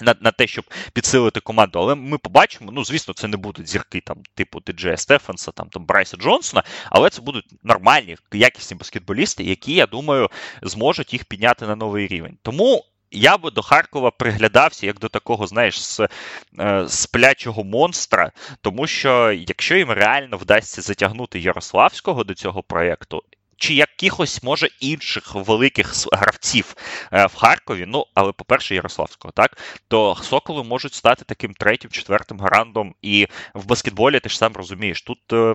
[0.00, 4.00] На на те, щоб підсилити команду, але ми побачимо, ну, звісно, це не будуть зірки
[4.00, 9.74] там, типу Тиджея Стефанса, там, там Брайса Джонсона, але це будуть нормальні, якісні баскетболісти, які,
[9.74, 10.30] я думаю,
[10.62, 12.38] зможуть їх підняти на новий рівень.
[12.42, 16.00] Тому я би до Харкова приглядався як до такого, знаєш, з
[16.58, 23.22] е, сплячого монстра, тому що якщо їм реально вдасться затягнути Ярославського до цього проєкту,
[23.62, 26.74] чи якихось, може, інших великих гравців
[27.12, 29.58] е, в Харкові, ну, але, по-перше, Ярославського, так,
[29.88, 32.94] то Соколи можуть стати таким третім, четвертим грандом.
[33.02, 35.32] І в баскетболі ти ж сам розумієш, тут.
[35.32, 35.54] Е,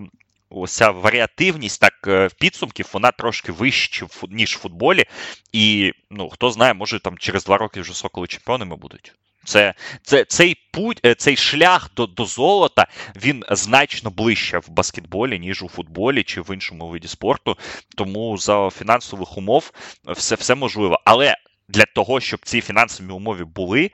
[0.49, 5.05] ось ця варіативність так е, підсумків, вона трошки вища, ніж в футболі.
[5.51, 9.13] І ну, хто знає, може там через два роки вже соколи чемпіонами будуть.
[9.47, 15.39] Це, це Цей путь, е, цей шлях до до золота він значно ближче в баскетболі,
[15.39, 17.57] ніж у футболі чи в іншому виді спорту.
[17.95, 19.71] Тому за фінансових умов
[20.07, 21.01] все, все можливо.
[21.05, 21.35] Але
[21.69, 23.91] для того, щоб ці фінансові умови були,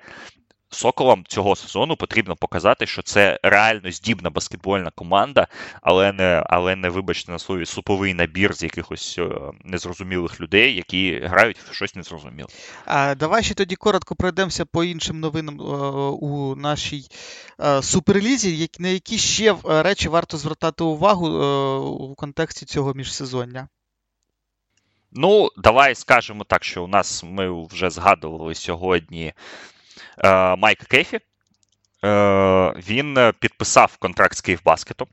[0.73, 5.47] Соколам цього сезону потрібно показати, що це реально здібна баскетбольна команда,
[5.81, 9.29] але не, але не вибачте на слові, суповий набір з якихось е,
[9.63, 12.47] незрозумілих людей, які грають в щось незрозуміле.
[12.85, 15.63] А давай ще тоді коротко пройдемося по іншим новинам е,
[16.21, 17.07] у нашій
[17.59, 21.27] е, суперлізі, на які ще речі варто звертати увагу
[21.79, 23.67] у контексті цього міжсезоння.
[25.15, 29.33] Ну, давай скажемо так, що у нас ми вже згадували сьогодні
[30.57, 31.19] Майк Кефі.
[32.03, 35.07] Е, він підписав контракт з Київбаскетом.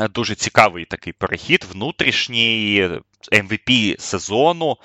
[0.00, 2.90] Е, дуже цікавий такий перехід, внутрішній
[3.32, 4.76] MVP сезону,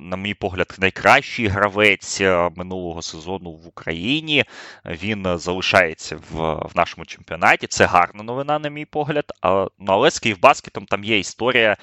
[0.00, 2.20] на мій погляд, найкращий гравець
[2.56, 4.44] минулого сезону в Україні.
[4.84, 7.66] Він залишається в в нашому чемпіонаті.
[7.66, 9.24] Це гарна новина, на мій погляд.
[9.78, 11.76] Ну, але з Київбаскетом там є історія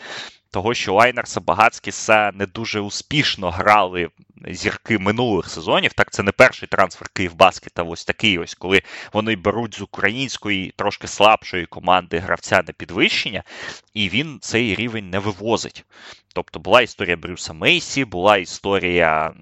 [0.53, 4.09] того, що Лайнерса Багацькіса не дуже успішно грали
[4.47, 5.93] зірки минулих сезонів.
[5.93, 8.81] Так, це не перший трансфер Київбаскета, ось такий ось, коли
[9.13, 13.43] вони беруть з української трошки слабшої команди гравця на підвищення,
[13.93, 15.85] і він цей рівень не вивозить.
[16.35, 19.33] Тобто була історія Брюса Мейсі, була історія.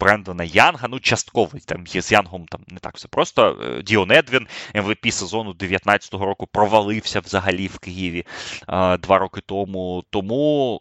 [0.00, 3.58] Брендона Янга, ну, частково там є з Янгом там не так все просто.
[3.62, 8.26] Е, Діон Едвін, МВП сезону 19-го року, провалився взагалі в Києві
[8.66, 10.04] а, два роки тому.
[10.10, 10.80] Тому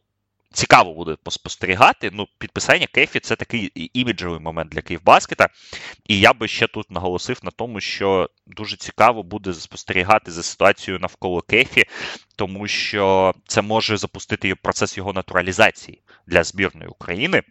[0.54, 2.10] цікаво буде спостерігати.
[2.14, 5.48] Ну, Підписання Кефі це такий іміджовий момент для Київбаскета.
[6.08, 11.00] І я би ще тут наголосив на тому, що дуже цікаво буде спостерігати за ситуацією
[11.00, 11.84] навколо Кефі,
[12.36, 17.42] тому що це може запустити процес його натуралізації для збірної України.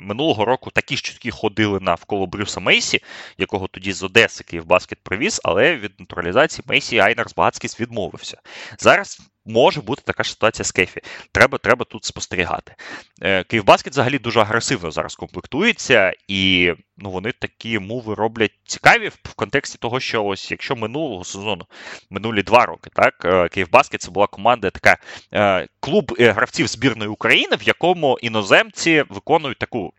[0.00, 3.00] Минулого року такі ж чутки ходили навколо Брюса Мейсі,
[3.38, 8.40] якого тоді з Одеси Київбаскет привіз, але від натуралізації Мейсі Айнарс Багатскіс відмовився.
[8.78, 11.00] Зараз може бути така ж ситуація з Кефі.
[11.32, 12.74] Треба треба тут спостерігати.
[13.22, 19.34] Е, Київбаскет взагалі дуже агресивно зараз комплектується, і ну, вони такі муви роблять цікаві в
[19.34, 21.66] контексті того, що ось якщо минулого сезону,
[22.10, 24.96] минулі два роки, так, е, Київбаскет це була команда така
[25.34, 29.92] е, клуб гравців збірної України, в якому іноземці виконують таку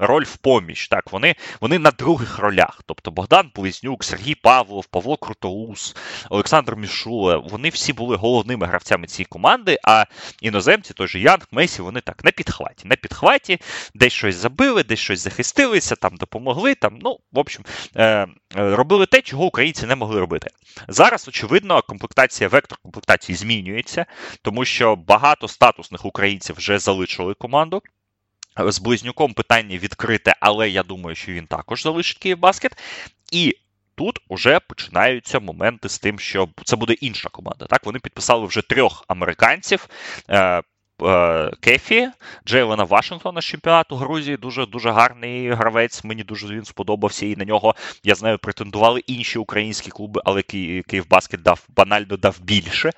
[0.00, 0.88] роль в поміч.
[0.88, 2.82] Так, Вони вони на других ролях.
[2.86, 5.96] Тобто Богдан Близнюк, Сергій Павлов, Павло Крутоус,
[6.30, 10.04] Олександр Мішуле, вони всі були головними гравцями цієї команди, а
[10.40, 12.88] іноземці, той же Янг, Месі, вони так на підхваті.
[12.88, 13.58] На підхваті,
[13.94, 16.74] десь щось забили, десь щось захистилися, там допомогли.
[16.74, 17.64] там, ну, в общем,
[17.96, 18.26] е, е
[18.56, 20.50] робили те, чого українці не могли робити.
[20.88, 24.06] Зараз, очевидно, комплектація, вектор комплектації змінюється,
[24.42, 27.82] тому що багато статусних українців вже залишили команду.
[28.56, 32.72] З близнюком питання відкрите, але я думаю, що він також залишить Київбаскет.
[33.32, 33.56] І
[33.94, 37.66] тут уже починаються моменти з тим, що це буде інша команда.
[37.66, 39.88] Так, вони підписали вже трьох американців.
[41.02, 42.08] Е, Е, Кефі,
[42.46, 44.36] Джейлена Вашингтона з чемпіонату Грузії.
[44.36, 46.04] Дуже дуже гарний гравець.
[46.04, 47.26] Мені дуже він сподобався.
[47.26, 47.74] І на нього,
[48.04, 52.90] я знаю, претендували інші українські клуби, але Київбаскет дав банально дав більше,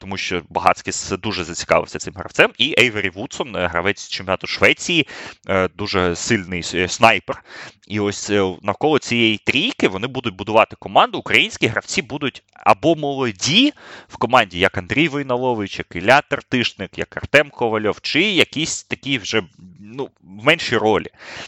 [0.00, 2.50] тому що Багацькіс дуже зацікавився цим гравцем.
[2.58, 5.06] І Ейвері Вудсон, гравець чемпіонату Швеції,
[5.48, 7.42] е, дуже сильний снайпер.
[7.90, 11.18] І ось е, навколо цієї трійки вони будуть будувати команду.
[11.18, 13.72] Українські гравці будуть або молоді
[14.08, 19.42] в команді, як Андрій Войналович, як Ілля Тертишник, як Артем Ковальов, чи якісь такі вже
[19.80, 21.06] ну, в меншій ролі.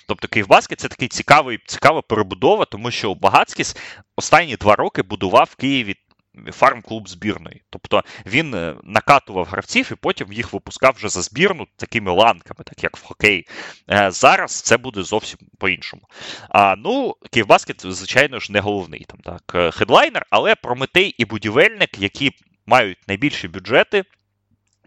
[0.09, 3.77] Тобто Київбаскет це такий цікавий, цікава перебудова, тому що Багацькіс
[4.17, 5.97] останні два роки будував в Києві
[6.53, 7.63] фарм-клуб збірної.
[7.71, 12.83] Тобто він е, накатував гравців і потім їх випускав вже за збірну такими ланками, так
[12.83, 13.47] як в хокеї.
[13.91, 16.03] Е, зараз це буде зовсім по-іншому.
[16.49, 21.99] А, Ну, Київбаскет, звичайно ж, не головний там так е, хедлайнер, але Прометей і будівельник,
[21.99, 22.33] які
[22.67, 24.05] мають найбільші бюджети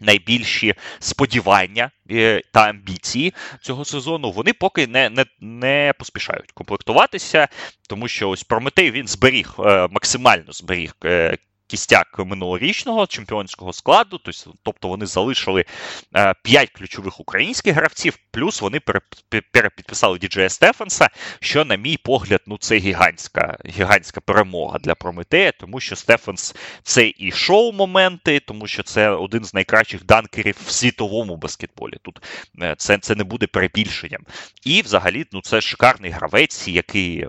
[0.00, 7.48] найбільші сподівання е, та амбіції цього сезону, вони поки не не, не поспішають комплектуватися,
[7.88, 11.36] тому що ось Прометей він зберіг е, максимально зберіг е,
[11.66, 14.20] кістяк минулорічного чемпіонського складу,
[14.62, 15.64] тобто вони залишили
[16.12, 18.80] 5 е, ключових українських гравців, плюс вони
[19.52, 21.08] перепідписали Діджея Стефенса,
[21.40, 27.12] що, на мій погляд, ну це гігантська гігантська перемога для Прометея, тому що Стефенс це
[27.16, 31.94] і шоу-моменти, тому що це один з найкращих данкерів в світовому баскетболі.
[32.02, 32.22] Тут
[32.62, 34.22] е, це це не буде перебільшенням.
[34.64, 37.26] І взагалі ну це шикарний гравець, який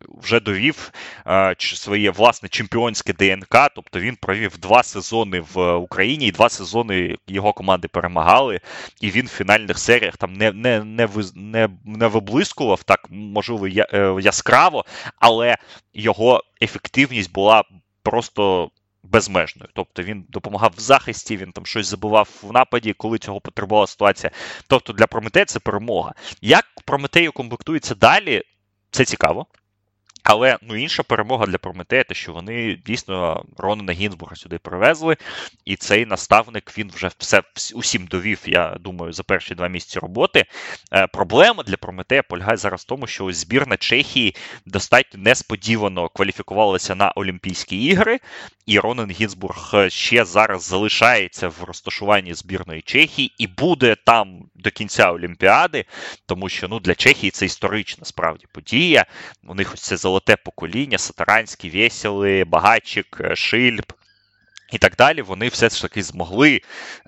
[0.00, 0.92] вже довів
[1.26, 3.70] е, своє власне чемпіонське ДНК.
[3.74, 8.60] Тобто він провів два сезони в Україні, і два сезони його команди перемагали.
[9.00, 14.16] І він в фінальних серіях там не не, не, не, не виблискував так, можливо, е,
[14.20, 14.84] яскраво,
[15.18, 15.56] але
[15.94, 17.64] його ефективність була
[18.02, 18.70] просто.
[19.08, 23.86] Безмежною, тобто він допомагав в захисті, він там щось забував в нападі, коли цього потребувала
[23.86, 24.30] ситуація.
[24.66, 26.14] Тобто для Прометея це перемога.
[26.40, 28.42] Як Прометею комплектується далі,
[28.90, 29.46] це цікаво.
[30.28, 35.16] Але ну інша перемога для Прометея, те, що вони дійсно Ронана Гінзбурга сюди привезли,
[35.64, 37.42] і цей наставник він вже все
[37.74, 40.44] усім довів, я думаю, за перші два місяці роботи.
[40.92, 44.34] Е, Проблема для Прометея полягає зараз в тому, що ось збірна Чехії
[44.66, 48.20] достатньо несподівано кваліфікувалася на Олімпійські ігри,
[48.66, 55.12] і Ронан Гінзбург ще зараз залишається в розташуванні збірної Чехії і буде там до кінця
[55.12, 55.84] Олімпіади,
[56.26, 59.06] тому що ну для Чехії це історична справді подія.
[59.46, 63.92] У них ось це золоте покоління, Сатаранський, Весіли, Багатчик, е, Шильб.
[64.72, 66.60] І так далі, вони все ж таки змогли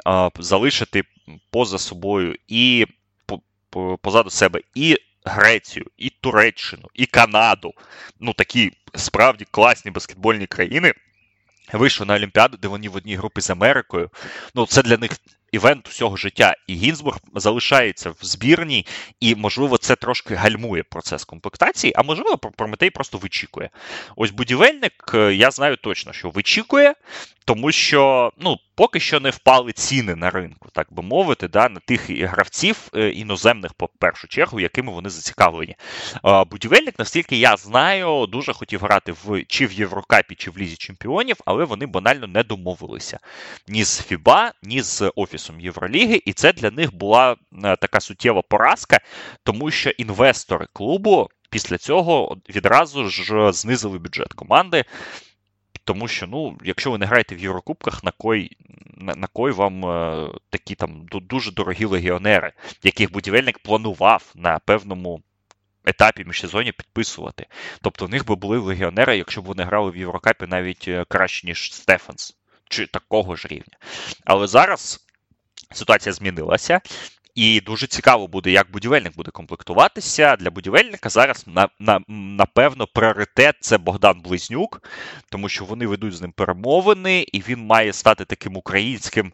[0.05, 1.03] а, залишити
[1.51, 2.87] поза собою і
[3.27, 3.41] по,
[3.71, 7.73] по, позаду себе і Грецію, і Туреччину, і Канаду.
[8.21, 10.93] Ну такі справді класні баскетбольні країни.
[11.73, 14.11] Вийшли на Олімпіаду, де вони в одній групі з Америкою.
[14.55, 15.11] Ну, це для них
[15.53, 16.55] івент усього життя.
[16.67, 18.87] І Гінзбург залишається в збірній,
[19.21, 23.71] і, можливо, це трошки гальмує процес комплектації, а можливо, Прометей просто вичікує.
[24.17, 26.95] Ось будівельник, е, я знаю точно, що вичікує,
[27.45, 31.81] тому що ну, поки що не впали ціни на ринку, так би мовити, да, на
[31.81, 35.76] тих гравців е, іноземних, по першу чергу, якими вони зацікавлені.
[36.51, 41.37] Будівельник, наскільки я знаю, дуже хотів грати в чи в Єврокапі, чи в Лізі Чемпіонів,
[41.45, 43.18] але вони банально не домовилися
[43.68, 48.43] ні з ФІБА, ні з Офісом Євроліги, і це для них була е, така суттєва
[48.43, 49.01] поразка,
[49.43, 54.85] тому що інвестори клубу після цього відразу ж знизили бюджет команди
[55.89, 58.57] Тому що, ну, якщо ви не граєте в Єврокубках, на кой
[58.97, 65.22] на, на кой вам е, такі там дуже дорогі легіонери, яких будівельник планував на певному
[65.84, 67.47] етапі міжсезоння підписувати.
[67.82, 71.47] Тобто в них би були легіонери, якщо б вони грали в Єврокапі навіть е, краще,
[71.47, 72.36] ніж Стефанс,
[72.68, 73.76] чи такого ж рівня.
[74.24, 75.07] Але зараз
[75.72, 76.80] ситуація змінилася.
[77.39, 80.36] І дуже цікаво буде, як будівельник буде комплектуватися.
[80.36, 84.82] Для будівельника зараз на, на, напевно пріоритет це Богдан Близнюк,
[85.30, 89.32] тому що вони ведуть з ним перемовини, і він має стати таким українським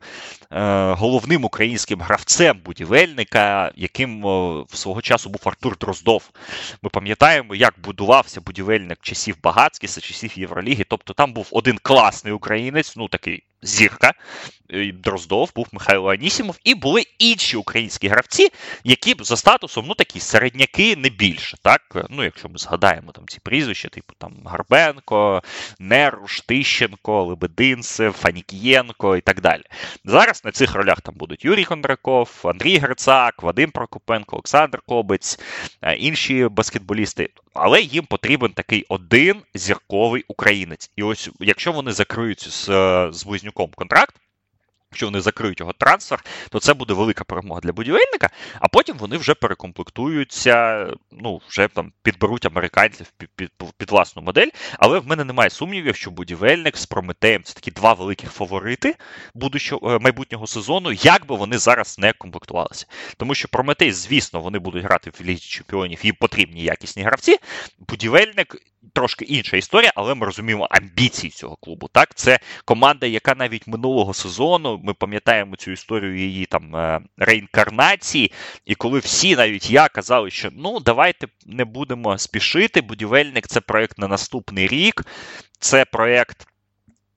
[0.53, 6.31] е, головним українським гравцем будівельника, яким е, свого часу був Артур Дроздов.
[6.83, 10.85] Ми пам'ятаємо, як будувався будівельник часів Багацькіса, часів Євроліги.
[10.89, 14.13] Тобто там був один класний українець, ну такий зірка.
[14.95, 18.49] Дроздов, був Михайло Анісімов, і були інші українські гравці,
[18.85, 21.57] які за статусом ну такі середняки не більше.
[21.63, 22.07] так?
[22.11, 25.43] Ну, Якщо ми згадаємо там ці прізвища, типу там Гарбенко,
[25.79, 29.63] Неруш, Тищенко, Лебединцев, Фанікієнко і так далі.
[30.05, 35.41] Зараз на цих ролях там будуть Юрій Кондраков, Андрій Грицак, Вадим Прокопенко, Олександр Кобець,
[35.83, 37.29] е, інші баскетболісти.
[37.55, 40.91] Але їм потрібен такий один зірковий українець.
[40.97, 44.15] І ось якщо вони закриються з, з Близнюком контракт,
[44.91, 48.31] Якщо вони закриють його трансфер, то це буде велика перемога для будівельника,
[48.61, 54.49] а потім вони вже перекомплектуються, ну, вже там підберуть американців під, під, під власну модель.
[54.79, 58.95] Але в мене немає сумнівів, що будівельник з Прометеєм це такі два великих фаворити
[59.35, 62.87] будущого, е, майбутнього сезону, як би вони зараз не комплектувалися.
[63.17, 67.37] Тому що Прометей, звісно, вони будуть грати в Лізі Чемпіонів, їм потрібні якісні гравці.
[67.89, 68.57] Будівельник
[68.93, 71.89] трошки інша історія, але ми розуміємо амбіції цього клубу.
[71.93, 78.33] Так, це команда, яка навіть минулого сезону ми пам'ятаємо цю історію її там е, реінкарнації,
[78.65, 82.81] і коли всі, навіть я, казали, що ну давайте не будемо спішити.
[82.81, 85.05] Будівельник це проект на наступний рік,
[85.59, 86.47] це проект.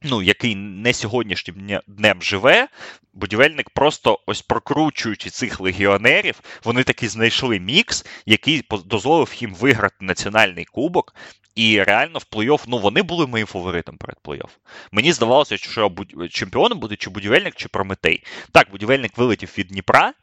[0.01, 2.68] Ну, який не сьогоднішнім днем живе,
[3.13, 10.65] будівельник просто ось прокручуючи цих легіонерів, вони таки знайшли мікс, який дозволив їм виграти національний
[10.65, 11.15] кубок.
[11.58, 14.49] І реально в плей-офф, ну вони були моїм фаворитом перед плей-офф.
[14.91, 15.91] Мені здавалося, що
[16.30, 18.24] чемпіоном буде чи будівельник, чи Прометей.
[18.51, 20.14] Так, будівельник вилетів від Дніпра,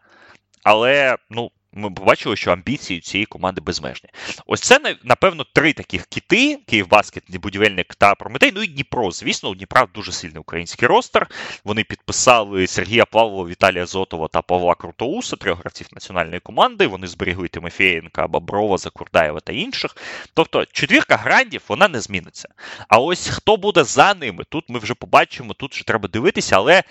[0.63, 4.11] але ну, ми побачили, що амбіції цієї команди безмежні.
[4.47, 8.53] Ось це, напевно, три таких кіти: Київбаскет, будівельник та Прометей.
[8.55, 9.11] Ну і Дніпро.
[9.11, 11.27] Звісно, у Дніпра дуже сильний український ростер.
[11.65, 16.87] Вони підписали Сергія Павлова, Віталія Зотова та Павла Крутоуса, трьох гравців національної команди.
[16.87, 19.97] Вони зберігли Тимофєєнка, Боброва, Закурдаєва та інших.
[20.35, 22.49] Тобто, четвірка грандів вона не зміниться.
[22.89, 26.83] А ось хто буде за ними, тут ми вже побачимо, тут вже треба дивитися, але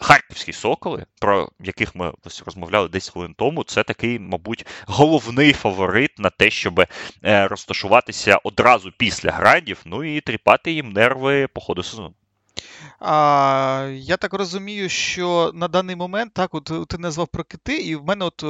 [0.00, 6.18] Харківські соколи, про яких ми ось розмовляли десь хвилин тому, це такий, мабуть, головний фаворит
[6.18, 6.80] на те, щоб
[7.24, 12.14] е, розташуватися одразу після градів, ну і тріпати їм нерви по ходу сезону.
[12.98, 17.96] А, Я так розумію, що на даний момент так, от ти назвав про кити, і
[17.96, 18.44] в мене от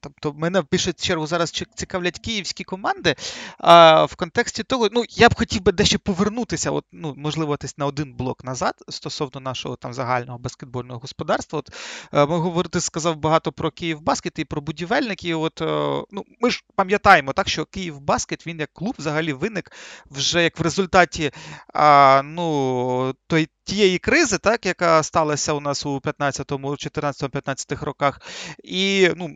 [0.00, 3.14] Тобто мене в більшу чергу зараз цікавлять київські команди.
[3.58, 7.78] А в контексті того, ну я б хотів би дещо повернутися, от, ну, можливо, десь
[7.78, 11.58] на один блок назад стосовно нашого там загального баскетбольного господарства.
[11.58, 11.70] От
[12.14, 15.40] е, ми говорити сказав багато про Київ Баскет і про будівельників.
[15.40, 15.64] От е,
[16.10, 19.72] ну ми ж пам'ятаємо так, що Київ Баскет він як клуб взагалі виник
[20.10, 21.30] вже як в результаті
[21.74, 28.20] а, ну, той тієї кризи, так, яка сталася у нас у 15-му, 14-15 роках,
[28.64, 29.30] і ну,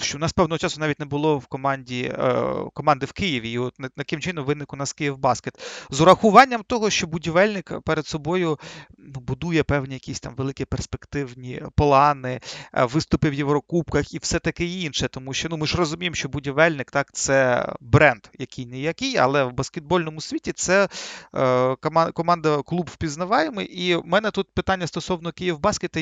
[0.00, 3.50] що у нас певного часу навіть не було в команді е, команди в Києві.
[3.50, 5.54] І от таким чином виник у нас Київ Баскет.
[5.90, 8.58] З урахуванням того, що будівельник перед собою
[8.98, 12.40] ну, будує певні якісь там великі перспективні плани,
[12.74, 15.08] е, виступи в Єврокубках і все таке інше.
[15.08, 19.44] Тому що ну, ми ж розуміємо, що будівельник так, це бренд, який не який, але
[19.44, 20.88] в баскетбольному світі це
[21.34, 21.76] е,
[22.14, 23.71] команда клуб впізнаваємий.
[23.72, 26.00] І в мене тут питання стосовно Київбаскета,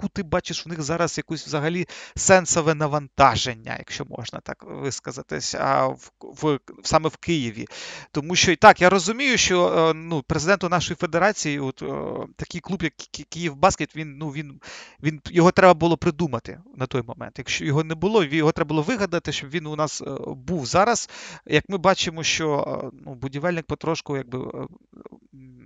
[0.00, 1.86] яку ти бачиш в них зараз якусь взагалі
[2.16, 7.66] сенсове навантаження, якщо можна так висказатись, а в, в саме в Києві.
[8.12, 11.86] Тому що і так, я розумію, що е, ну, президенту нашої федерації, от е,
[12.36, 12.92] такий клуб, як
[13.28, 14.60] Київбаскет, він ну він
[15.02, 17.34] він його треба було придумати на той момент.
[17.38, 21.10] Якщо його не було, його треба було вигадати, щоб він у нас е, був зараз.
[21.46, 24.38] Як ми бачимо, що ну, будівельник потрошку якби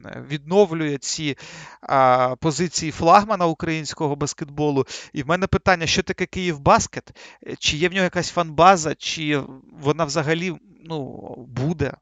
[0.07, 1.37] відновлює ці
[1.81, 4.87] а, позиції флагмана українського баскетболу.
[5.13, 7.11] І в мене питання, що таке Київбаскет?
[7.59, 10.55] Чи є в нього якась фанбаза, чи вона взагалі
[10.85, 11.93] ну, буде?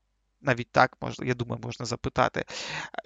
[0.45, 2.45] Навіть так можна, я думаю, можна запитати.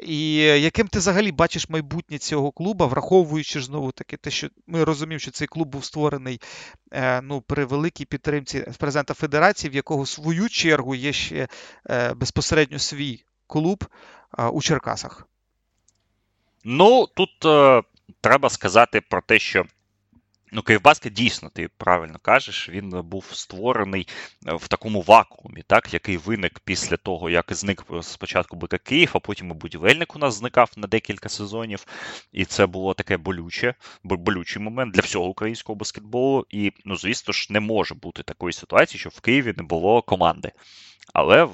[0.02, 5.18] І яким ти взагалі бачиш майбутнє цього клуба, враховуючи знову таки те, що ми розуміємо,
[5.18, 6.40] що цей клуб був створений
[6.92, 11.48] е, ну, при великій підтримці президента Федерації, в якого в свою чергу є ще
[11.90, 13.84] е, безпосередньо свій клуб
[14.52, 15.26] у Черкасах?
[16.68, 17.82] Ну, тут е,
[18.26, 19.64] треба сказати про те, що
[20.52, 24.08] Ну, Київбаскет дійсно, ти правильно кажеш, він був створений
[24.46, 29.18] е, в такому вакуумі, так, який виник після того, як зник спочатку БК Київ, а
[29.18, 31.86] потім і будівельник у нас зникав на декілька сезонів.
[32.32, 33.74] І це було таке болюче,
[34.04, 36.46] болючий момент для всього українського баскетболу.
[36.50, 40.52] І, ну, звісно ж, не може бути такої ситуації, що в Києві не було команди.
[41.14, 41.48] Але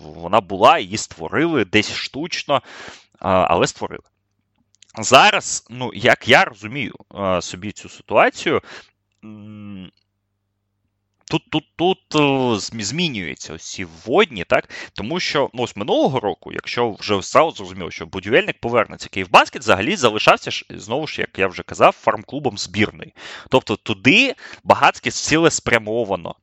[0.00, 2.62] вона була, її створили десь штучно,
[3.20, 4.04] але створили.
[5.02, 6.94] Зараз, ну, як я розумію
[7.40, 8.62] собі цю ситуацію,
[11.30, 14.68] тут тут, тут змінюються ось ці вводні, так?
[14.92, 19.96] Тому що ну, ось минулого року, якщо вже стало зрозуміло, що будівельник повернеться, Київбаскет взагалі
[19.96, 23.14] залишався знову ж, як я вже казав, фарм-клубом збірної.
[23.48, 24.34] Тобто туди
[24.64, 26.34] багатське цілеспрямовано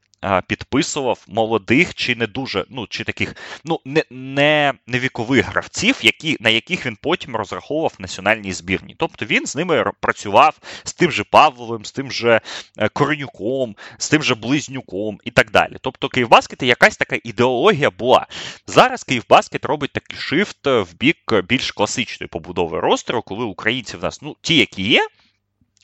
[0.47, 6.37] підписував молодих чи не дуже, ну чи таких, ну не не, не вікових гравців, які,
[6.39, 8.95] на яких він потім розраховував національній збірні.
[8.97, 12.41] Тобто він з ними працював з тим же Павловим, з тим же
[12.77, 15.77] е, Коренюком, з тим же Близнюком і так далі.
[15.81, 18.27] Тобто Київбаскет якась така ідеологія була.
[18.67, 24.21] Зараз Київбаскет робить такий шифт в бік більш класичної побудови ростеру, коли українці в нас,
[24.21, 25.07] ну, ті, які є.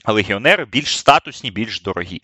[0.05, 2.21] Легіонери більш статусні, більш дорогі.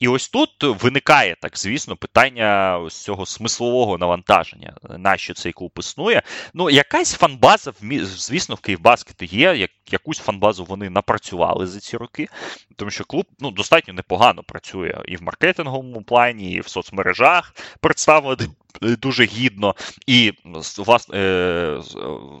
[0.00, 5.70] І ось тут виникає так, звісно, питання ось цього смислового навантаження, на що цей клуб
[5.78, 6.22] існує.
[6.54, 7.72] Ну, якась фанбаза,
[8.02, 12.28] звісно, в Київбаскеті є, як, якусь фанбазу вони напрацювали за ці роки,
[12.76, 18.48] тому що клуб ну, достатньо непогано працює і в маркетинговому плані, і в соцмережах представлений
[18.80, 19.74] дуже гідно.
[20.06, 20.32] І
[20.78, 21.80] власне, е,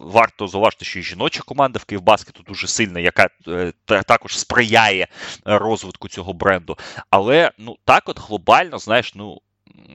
[0.02, 4.73] варто зауважити, що і жіноча команда в Київбаскету дуже сильна, яка е, також сприяє
[5.44, 6.78] розвитку цього бренду.
[7.10, 9.40] Але ну так от глобально, знаєш, ну.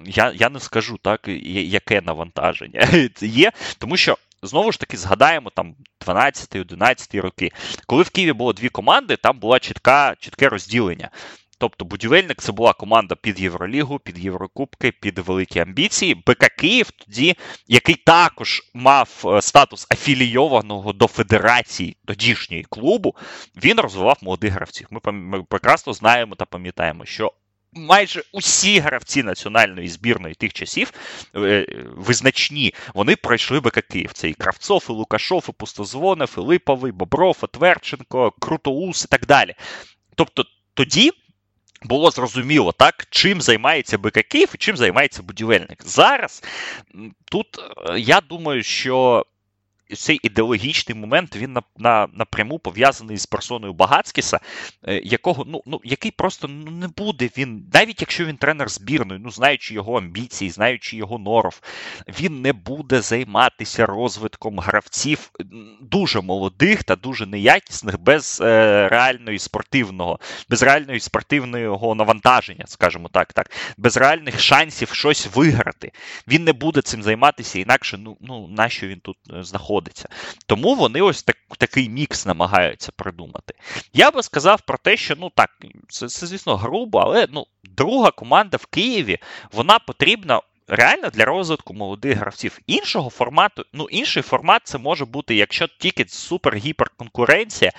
[0.05, 2.88] Я я не скажу так, яке навантаження
[3.21, 5.75] є, тому що знову ж таки згадаємо там
[6.05, 7.51] 12-11 роки,
[7.88, 11.09] коли в Києві було дві команди, там було чітка, чітке розділення.
[11.60, 16.16] Тобто будівельник це була команда під Євролігу, під Єврокубки, під великі амбіції.
[16.16, 17.36] БК Київ тоді,
[17.68, 23.16] який також мав е, статус афілійованого до федерації тодішньої клубу,
[23.64, 24.88] він розвивав молодих гравців.
[24.91, 27.34] Ми, ми прекрасно знаємо та пам'ятаємо, що.
[27.74, 30.91] Майже усі гравці національної збірної тих часів
[31.36, 34.14] е, визначні, вони пройшли БК Київ.
[34.14, 39.26] Це і Кравцов, і Лукашов, і Пустозвонов, і Липовий, Бобров, і Тверченко, Крутоус і так
[39.26, 39.55] далі.
[40.16, 41.12] Тобто тоді
[41.82, 45.84] було зрозуміло, так, чим займається БК Київ і чим займається будівельник.
[45.86, 46.43] Зараз
[47.32, 47.47] тут
[47.89, 49.25] е, я думаю, що
[49.95, 54.39] цей ідеологічний момент він на, на, напряму пов'язаний з персоною Багацькіса,
[54.87, 59.21] е, якого ну, ну який просто ну, не буде він, навіть якщо він тренер збірної,
[59.23, 61.61] ну знаючи його амбіції, знаючи його норов,
[62.19, 65.31] він не буде займатися розвитком гравців
[65.81, 70.19] дуже молодих та дуже неякісних, без е, реальної спортивного,
[70.49, 75.91] без реальної спортивного навантаження, скажімо так, так, без реальних шансів щось виграти.
[76.27, 80.09] Він не буде цим займатися інакше, ну ну нащо він тут е, знаходиться знаходиться.
[80.45, 83.53] Тому вони ось так, такий мікс намагаються придумати.
[83.93, 85.49] Я би сказав про те, що ну так,
[85.89, 89.17] це, це звісно, грубо, але ну, друга команда в Києві
[89.51, 92.59] вона потрібна реально для розвитку молодих гравців.
[92.67, 97.72] Іншого формату, ну інший формат це може бути, якщо тільки супер-гіперконкуренція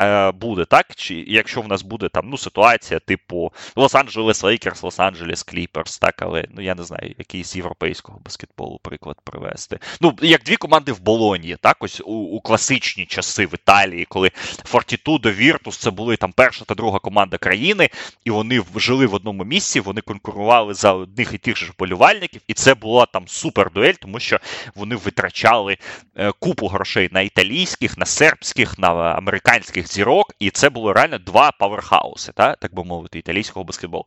[0.00, 0.86] е, буде, так?
[0.96, 6.44] Чи якщо в нас буде там ну, ситуація, типу Лос-Анджелес Лейкерс, Лос-Анджелес Кліперс, так, але
[6.50, 9.78] ну я не знаю, який з європейського баскетболу приклад привести.
[10.00, 14.30] Ну, як дві команди в Болоні, так, ось у, у класичні часи в Італії, коли
[14.64, 17.90] Фортітудо, Віртус це були там перша та друга команда країни,
[18.24, 22.42] і вони жили в одному місці, вони конкурували за одних і тих же болівальників суперників,
[22.48, 24.40] і це була там супер дуель, тому що
[24.74, 25.76] вони витрачали
[26.16, 31.52] е, купу грошей на італійських, на сербських, на американських зірок, і це було реально два
[31.52, 34.06] паверхауси, так, так би мовити, італійського баскетболу.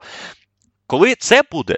[0.87, 1.77] Коли це буде.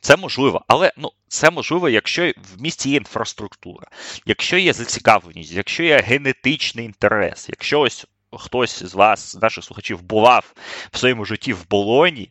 [0.00, 3.86] Це можливо, але ну це можливо, якщо в місті є інфраструктура,
[4.26, 8.06] якщо є зацікавленість, якщо є генетичний інтерес, якщо ось
[8.38, 10.54] хтось з вас, з наших слухачів, бував
[10.92, 12.30] в своєму житті в Болоні,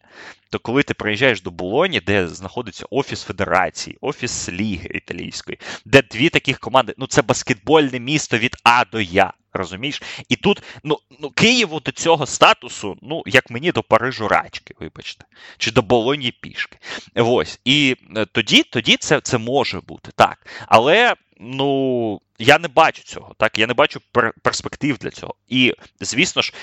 [0.49, 6.29] то коли ти приїжджаєш до Болоні, де знаходиться офіс Федерації, офіс Ліги італійської, де дві
[6.29, 9.33] таких команди, ну це баскетбольне місто від А до Я.
[9.55, 10.01] Розумієш?
[10.29, 15.25] І тут ну, ну, Києву до цього статусу, ну, як мені до Парижу рачки, вибачте,
[15.57, 16.77] чи до Болоні пішки.
[17.15, 17.59] Ось.
[17.65, 20.47] І е, тоді тоді це це може бути так.
[20.67, 24.01] Але ну, я не бачу цього, так, я не бачу
[24.43, 25.35] перспектив для цього.
[25.47, 26.53] І, звісно ж,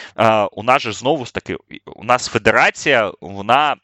[0.52, 1.56] у нас же знову ж таки,
[1.96, 3.76] у нас федерація, вона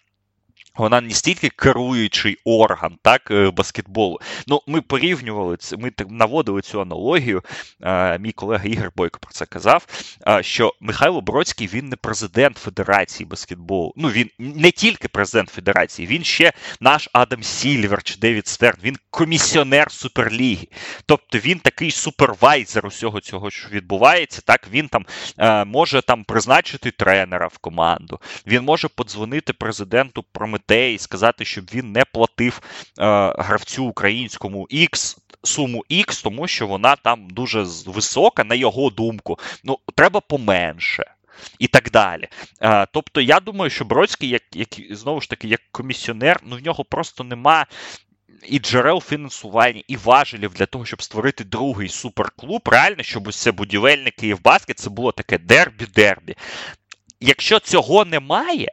[0.76, 4.20] вона не стільки керуючий орган так, е, баскетболу.
[4.46, 7.42] Ну, Ми порівнювали це, ми наводили цю аналогію.
[8.20, 9.86] Мій колега Ігор Бойко про це казав.
[10.40, 13.92] Що Михайло Бродський він не президент Федерації баскетболу.
[13.96, 18.96] Ну, він не тільки президент Федерації, він ще наш Адам Сільвер чи Девід Стерн, він
[19.10, 20.68] комісіонер Суперліги.
[21.06, 24.42] Тобто він такий супервайзер усього цього, що відбувається.
[24.44, 25.06] Так, Він там
[25.66, 31.92] може там призначити тренера в команду, він може подзвонити президенту Прометею людей сказати, щоб він
[31.92, 32.60] не платив
[32.98, 39.38] е, гравцю українському X суму X, тому що вона там дуже висока, на його думку.
[39.64, 41.04] Ну, треба поменше.
[41.58, 42.28] І так далі.
[42.60, 46.56] А, е, тобто, я думаю, що Бродський, як як знову ж таки, як комісіонер, ну
[46.56, 47.66] в нього просто нема
[48.48, 52.62] і джерел фінансування, і важелів для того, щоб створити другий суперклуб.
[52.66, 56.36] Реально, щоб це будівельний Київбаскет, це було таке дербі-дербі.
[57.20, 58.72] Якщо цього немає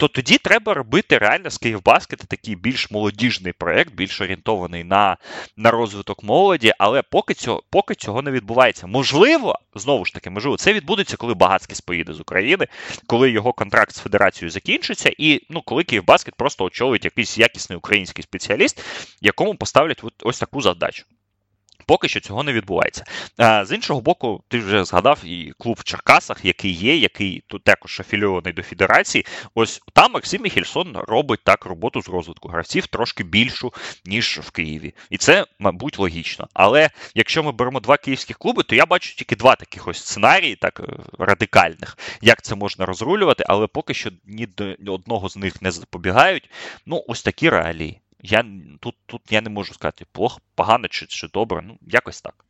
[0.00, 5.16] то тоді треба робити реально з Київбаскет такий більш молодіжний проект, більш орієнтований на
[5.56, 8.86] на розвиток молоді, але поки цього поки цього не відбувається.
[8.86, 12.66] Можливо, знову ж таки, можливо, це відбудеться, коли Багацький поїде з України,
[13.06, 18.22] коли його контракт з федерацією закінчиться, і ну, коли Київбаскет просто очолить якийсь якісний український
[18.22, 18.84] спеціаліст,
[19.20, 21.04] якому поставлять ось таку задачу.
[21.86, 23.04] Поки що цього не відбувається.
[23.38, 28.00] З іншого боку, ти вже згадав і клуб в Черкасах, який є, який тут також
[28.00, 29.26] афілійований до федерації.
[29.54, 33.72] Ось там Максим Міхельсон робить так роботу з розвитку гравців трошки більшу,
[34.04, 34.94] ніж в Києві.
[35.10, 36.48] І це, мабуть, логічно.
[36.54, 40.56] Але якщо ми беремо два київських клуби, то я бачу тільки два таких ось сценарії,
[40.56, 45.62] так е, радикальних, як це можна розрулювати, але поки що ні до одного з них
[45.62, 46.50] не запобігають.
[46.86, 48.00] Ну, ось такі реалії.
[48.22, 48.44] Я
[48.80, 51.62] тут тут я не можу сказати плохо, погано чи, чи добре.
[51.62, 52.44] Ну, якось так.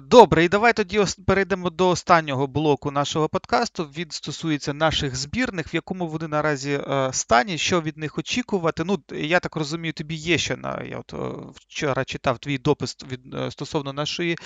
[0.00, 3.84] Добре, і давай тоді перейдемо до останнього блоку нашого подкасту.
[3.84, 8.84] Він стосується наших збірних, в якому вони наразі е, стані, що від них очікувати.
[8.84, 11.16] Ну, я так розумію, тобі є ще на я от е,
[11.54, 14.38] вчора читав твій допис від е, стосовно нашої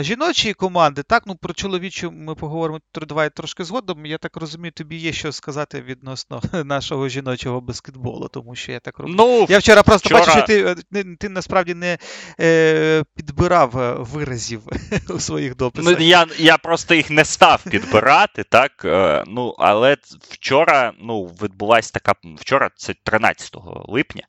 [0.00, 1.02] жіночої команди.
[1.02, 4.06] Так, ну про чоловічу ми поговоримо давай трошки згодом.
[4.06, 8.98] Я так розумію, тобі є що сказати відносно нашого жіночого баскетболу, тому що я так
[8.98, 9.16] розумію.
[9.18, 10.20] Ну, я вчора просто вчора...
[10.20, 11.98] бачу, що ти, ти, ти насправді не
[12.40, 14.62] е, підбирав виразів
[15.08, 15.98] у своїх дописах.
[15.98, 18.84] Ну, Я я просто їх не став підбирати, так.
[18.84, 19.96] Е, ну, Але
[20.28, 22.14] вчора ну, відбулася така.
[22.40, 23.56] Вчора це 13
[23.88, 24.22] липня,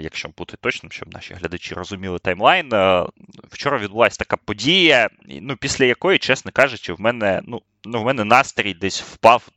[0.00, 2.72] якщо бути точним, щоб наші глядачі розуміли таймлайн.
[2.72, 3.06] Е,
[3.50, 8.24] вчора відбулася така подія, ну, після якої, чесно кажучи, в мене ну, ну, в мене
[8.24, 9.48] настрій десь впав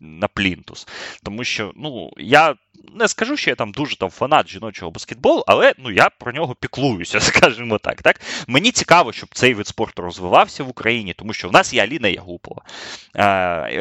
[0.00, 0.88] на плінтус.
[1.22, 2.54] Тому що ну, я
[2.94, 6.54] не скажу, що я там дуже там фанат жіночого баскетболу, але ну, я про нього
[6.54, 8.02] піклуюся, скажімо так.
[8.02, 8.20] так.
[8.46, 12.08] Мені цікаво, щоб цей вид спорту розвивався в Україні, тому що в нас є Аліна
[12.08, 12.62] Ягупова,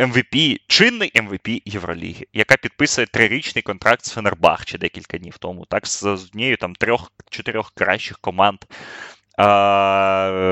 [0.08, 5.66] МВП, ем чинний МВП ем Євроліги, яка підписує трирічний контракт з Фенербахче декілька днів тому,
[5.66, 8.60] так, з однією там трьох-чотирьох кращих команд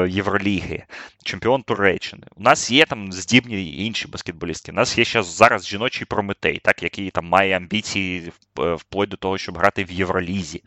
[0.08, 0.84] Євроліги,
[1.24, 2.24] чемпіон Туреччини.
[2.36, 4.72] У нас є там здібні інші баскетболістки.
[4.72, 9.38] У нас є ще зараз жіночий Прометей, так, який там має амбіції вплоть до того,
[9.38, 10.64] щоб грати в Євролізі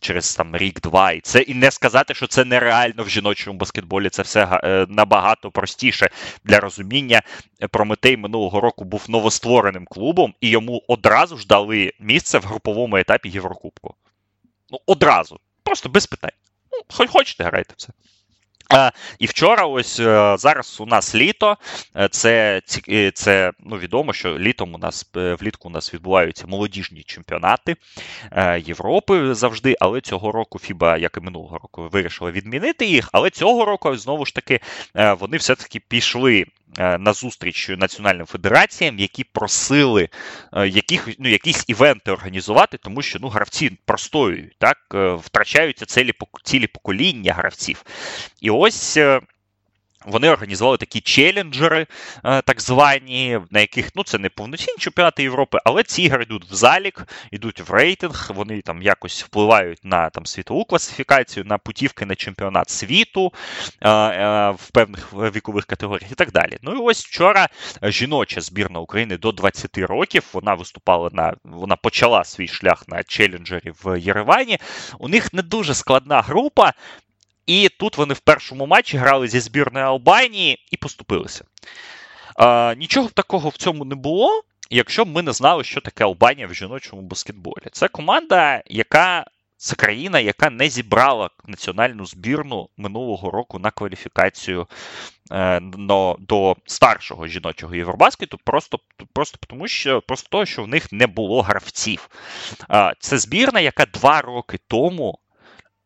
[0.00, 1.12] через там рік-два.
[1.12, 4.10] І це і не сказати, що це нереально в жіночому баскетболі.
[4.10, 6.08] Це все е, набагато простіше
[6.44, 7.22] для розуміння.
[7.70, 13.28] Прометей минулого року був новоствореним клубом, і йому одразу ж дали місце в груповому етапі
[13.28, 13.94] Єврокубку.
[14.70, 15.40] Ну, одразу.
[15.62, 16.30] Просто без питань.
[16.88, 17.88] Хоч хочете, грайте все.
[19.18, 21.56] І вчора, ось е, зараз у нас літо.
[21.96, 27.02] Е, це е, це ну, відомо, що літом у нас влітку у нас відбуваються молодіжні
[27.02, 27.76] чемпіонати
[28.64, 29.76] Європи завжди.
[29.80, 33.08] Але цього року Фіба, як і минулого року, вирішила відмінити їх.
[33.12, 34.60] Але цього року знову ж таки
[34.94, 36.44] вони все-таки пішли
[36.78, 40.08] на зустріч національним федераціям, які просили
[40.66, 44.78] яких, ну, якісь івенти організувати, тому що ну, гравці простоюють, так,
[45.24, 46.12] втрачаються цілі,
[46.44, 47.84] цілі покоління гравців.
[48.40, 48.98] І ось
[50.06, 51.86] вони організували такі челенджери,
[52.24, 56.44] е, так звані, на яких ну це не повноцінні чемпіонати Європи, але ці ігри йдуть
[56.50, 62.06] в залік, йдуть в рейтинг, вони там якось впливають на там світову класифікацію, на путівки
[62.06, 63.32] на чемпіонат світу
[63.80, 66.58] е, е, в певних вікових категоріях і так далі.
[66.62, 67.48] Ну і ось вчора
[67.82, 70.24] жіноча збірна України до 20 років.
[70.32, 74.58] Вона виступала на вона почала свій шлях на челенджері в Єревані.
[74.98, 76.72] У них не дуже складна група.
[77.46, 81.44] І тут вони в першому матчі грали зі збірною Албанії і поступилися.
[82.36, 86.46] А, Нічого такого в цьому не було, якщо б ми не знали, що таке Албанія
[86.46, 87.64] в жіночому баскетболі.
[87.72, 89.24] Це команда, яка
[89.56, 94.66] це країна, яка не зібрала національну збірну минулого року на кваліфікацію
[95.32, 98.78] е, но, до старшого жіночого Євробаскету, просто
[99.12, 102.08] просто тому, що просто того, що в них не було гравців.
[102.70, 105.18] Е, це збірна, яка два роки тому.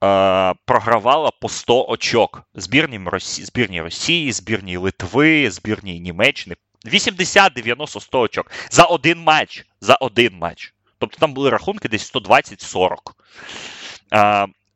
[0.05, 6.57] Е, програвала по 100 очок збірні Росії, збірні Росії, збірні Литви, збірні Німеччини.
[6.87, 9.67] 80, 90, 100 очок за один матч.
[9.81, 10.75] За один матч.
[10.99, 12.97] Тобто там були рахунки десь 120-40.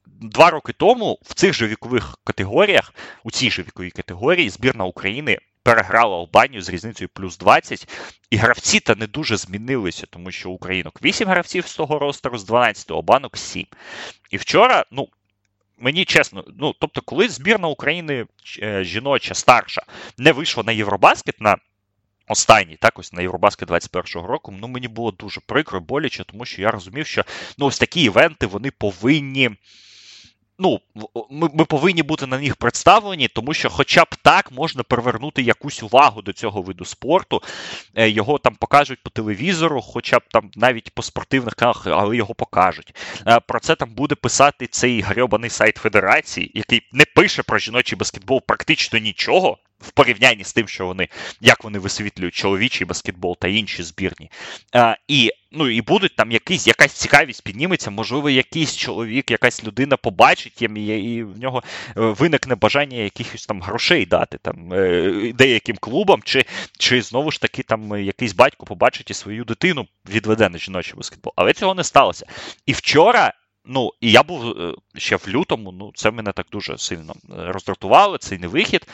[0.06, 2.94] Два роки тому в цих же вікових категоріях,
[3.24, 7.88] у цій же віковій категорії, збірна України переграла Албанію з різницею плюс 20,
[8.30, 12.44] і гравці та не дуже змінилися, тому що українок 8 гравців з того ростеру, з
[12.44, 13.66] 12 Албанок 7.
[14.30, 15.08] І вчора, ну.
[15.78, 18.26] Мені чесно, ну тобто, коли збірна України
[18.62, 19.82] е, жіноча старша
[20.18, 21.56] не вийшла на Євробаскет на
[22.28, 26.62] Останній так ось на Євробаскет 21-го року, ну мені було дуже прикро, боляче, тому що
[26.62, 27.24] я розумів, що
[27.58, 29.50] ну ось такі івенти вони повинні
[30.58, 30.80] ну,
[31.30, 35.82] ми ми повинні бути на них представлені, тому що, хоча б так можна привернути якусь
[35.82, 37.42] увагу до цього виду спорту.
[37.94, 42.34] Е, його там покажуть по телевізору, хоча б там навіть по спортивних каналах, але його
[42.34, 42.94] покажуть.
[43.26, 47.98] Е, про це там буде писати цей грьобаний сайт Федерації, який не пише про жіночий
[47.98, 49.58] баскетбол практично нічого
[49.88, 51.08] в порівнянні з тим, що вони
[51.40, 54.30] як вони висвітлюють чоловічий баскетбол та інші збірні.
[54.72, 59.96] А, І ну, і будуть там якийсь, якась цікавість підніметься, можливо, якийсь чоловік, якась людина
[59.96, 65.76] побачить їм, і в нього е, виникне бажання якихось там грошей дати там е, деяким
[65.76, 66.44] клубам, чи
[66.78, 71.32] чи знову ж таки там якийсь батько побачить і свою дитину відведе на жіночий баскетбол.
[71.36, 72.26] Але цього не сталося.
[72.66, 73.32] І вчора.
[73.66, 77.52] Ну, і я був е, ще в лютому, ну, це мене так дуже сильно е,
[77.52, 78.86] роздратувало, цей невихід,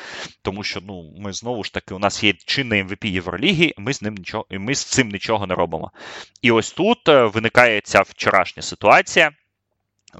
[0.42, 4.02] тому що ну, ми знову ж таки, у нас є чинний МВП Євроліги, ми з
[4.02, 5.92] ним нічого, і ми з цим нічого не робимо.
[6.42, 9.32] І ось тут е, виникає ця вчорашня ситуація.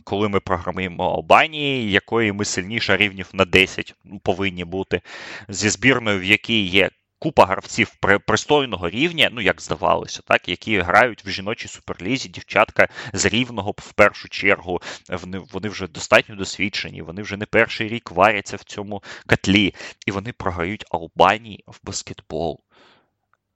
[0.05, 5.01] Коли ми програмуємо Албанії, якої ми сильніше рівнів на 10 повинні бути,
[5.49, 6.91] зі збірною, в якій є
[7.21, 7.95] купа гравців
[8.27, 13.93] пристойного рівня, ну як здавалося, так, які грають в жіночій суперлізі, дівчатка з рівного в
[13.93, 14.81] першу чергу.
[15.09, 19.75] Вони вони вже достатньо досвідчені, вони вже не перший рік варяться в цьому котлі,
[20.07, 22.61] і вони програють Албанії в баскетбол.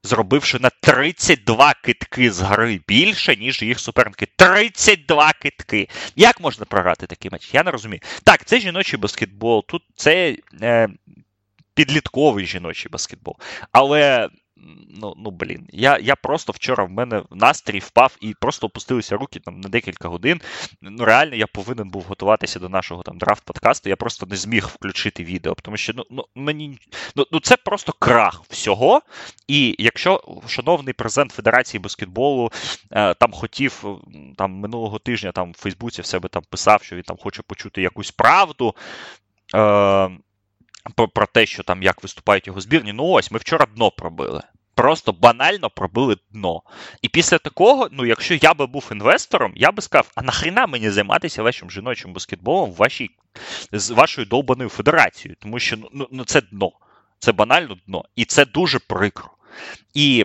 [0.02, 4.26] Зробивши на 32 китки з гри більше, ніж їх суперники.
[4.36, 5.88] 32 китки.
[6.16, 7.54] Як можна програти такий матч?
[7.54, 8.00] Я не розумію.
[8.24, 10.88] Так, це жіночий баскетбол, тут це е,
[11.74, 13.36] підлітковий жіночий баскетбол.
[13.72, 14.28] Але.
[15.00, 19.40] Ну, ну блін, я я просто вчора в мене настрій впав і просто опустилися руки
[19.40, 20.40] там на декілька годин.
[20.82, 23.88] Ну, реально, я повинен був готуватися до нашого там драфт-подкасту.
[23.88, 26.78] Я просто не зміг включити відео, тому що ну, ну мені
[27.16, 29.02] ну, ну це просто крах всього.
[29.48, 32.52] І якщо шановний президент Федерації баскетболу
[32.90, 33.84] е, там хотів
[34.36, 37.82] там минулого тижня там в Фейсбуці в себе там писав, що він там хоче почути
[37.82, 38.74] якусь правду.
[39.54, 40.10] Е,
[40.96, 42.92] про, про те, що там як виступають його збірні.
[42.92, 44.42] Ну ось ми вчора дно пробили.
[44.74, 46.62] Просто банально пробили дно.
[47.02, 50.90] І після такого, ну якщо я би був інвестором, я би сказав, а нахрена мені
[50.90, 53.10] займатися вашим жіночим баскетболом в вашій,
[53.72, 55.36] з вашою довбаною федерацією?
[55.40, 56.72] Тому що ну, ну, ну це дно.
[57.18, 58.04] Це банально дно.
[58.16, 59.30] І це дуже прикро.
[59.94, 60.24] І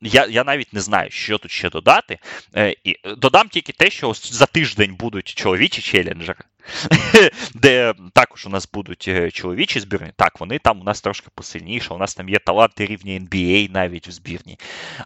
[0.00, 2.18] я я навіть не знаю, що тут ще додати.
[2.56, 6.40] Е, і Додам тільки те, що за тиждень будуть чоловічі челенджери,
[7.54, 10.12] де також у нас будуть е, чоловічі збірні.
[10.16, 14.08] Так, вони там у нас трошки посильніше, у нас там є таланти рівня NBA навіть
[14.08, 14.58] в збірні.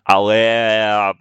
[0.04, 1.12] Але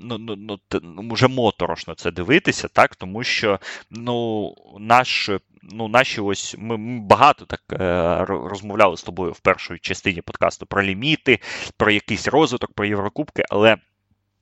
[0.00, 3.60] ну, ну, ну, ну вже моторошно це дивитися, так, тому що
[3.90, 5.30] ну, наш
[5.62, 10.66] ну, наші ось ми, ми багато так е, розмовляли з тобою в першій частині подкасту
[10.66, 11.38] про ліміти,
[11.76, 13.76] про якийсь розвиток, про Єврокубки, але.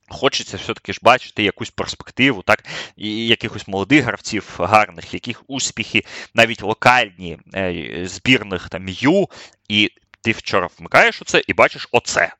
[0.08, 2.64] Хочеться все-таки ж бачити якусь перспективу, так,
[2.96, 6.04] і якихось молодих гравців гарних, яких успіхи,
[6.34, 9.28] навіть локальні е, збірних там Ю,
[9.68, 9.90] і
[10.20, 12.32] ти вчора вмикаєш оце і бачиш оце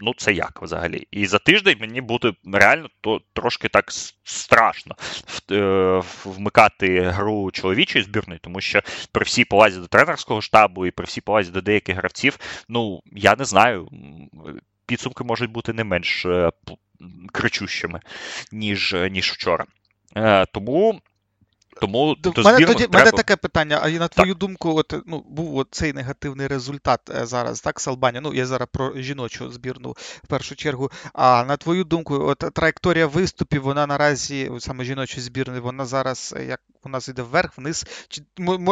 [0.00, 1.08] ну це як взагалі?
[1.10, 3.92] І за тиждень мені буде реально то трошки так
[4.24, 4.96] страшно
[5.50, 8.82] е, вмикати гру чоловічої збірної, тому що
[9.12, 12.38] при всій повазі до тренерського штабу і при всій повазі до деяких гравців,
[12.68, 13.88] ну я не знаю,
[14.88, 16.50] підсумки можуть бути не менш е,
[17.32, 18.00] кричущими,
[18.52, 19.64] ніж ніж вчора.
[20.16, 21.00] Е, тому
[21.80, 22.98] тому до мене тоді треба...
[22.98, 23.80] мене таке питання.
[23.82, 24.38] А на твою так.
[24.38, 28.20] думку, от ну був цей негативний результат е, зараз, так, з Албанії.
[28.24, 29.90] Ну я зараз про жіночу збірну
[30.24, 30.90] в першу чергу.
[31.12, 36.44] А на твою думку, от траєкторія виступів, вона наразі саме жіночої збірної, вона зараз е,
[36.44, 37.86] як у нас йде вверх, вниз.
[38.08, 38.22] Чи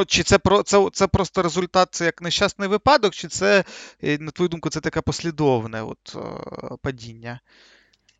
[0.06, 3.64] чи це про це, це просто результат, це як нещасний випадок, чи це,
[4.04, 6.16] е, на твою думку, це таке послідовне от
[6.82, 7.40] падіння?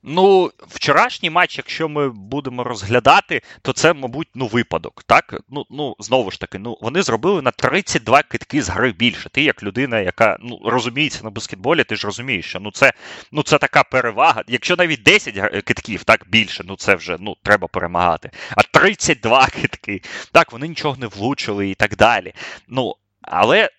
[0.08, 5.02] Ну, вчорашній матч, якщо ми будемо розглядати, то це, мабуть, ну, випадок.
[5.06, 5.40] Так?
[5.48, 9.28] Ну, ну знову ж таки, ну вони зробили на 32 китки з гри більше.
[9.28, 12.92] Ти, як людина, яка ну, розуміється на баскетболі, ти ж розумієш, що ну це
[13.32, 14.42] ну, це така перевага.
[14.48, 18.30] Якщо навіть 10 китків так більше, ну це вже ну, треба перемагати.
[18.50, 20.02] А 32 китки,
[20.32, 22.32] так, вони нічого не влучили і так далі.
[22.68, 23.70] Ну, але.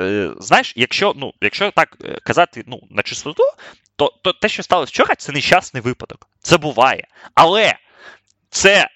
[0.00, 3.42] Е, знаєш, якщо ну, якщо так е, казати ну, на чистоту,
[4.02, 6.28] то, то те, що сталося вчора, це нещасний випадок.
[6.40, 7.06] Це буває.
[7.34, 7.74] Але
[8.50, 8.88] це.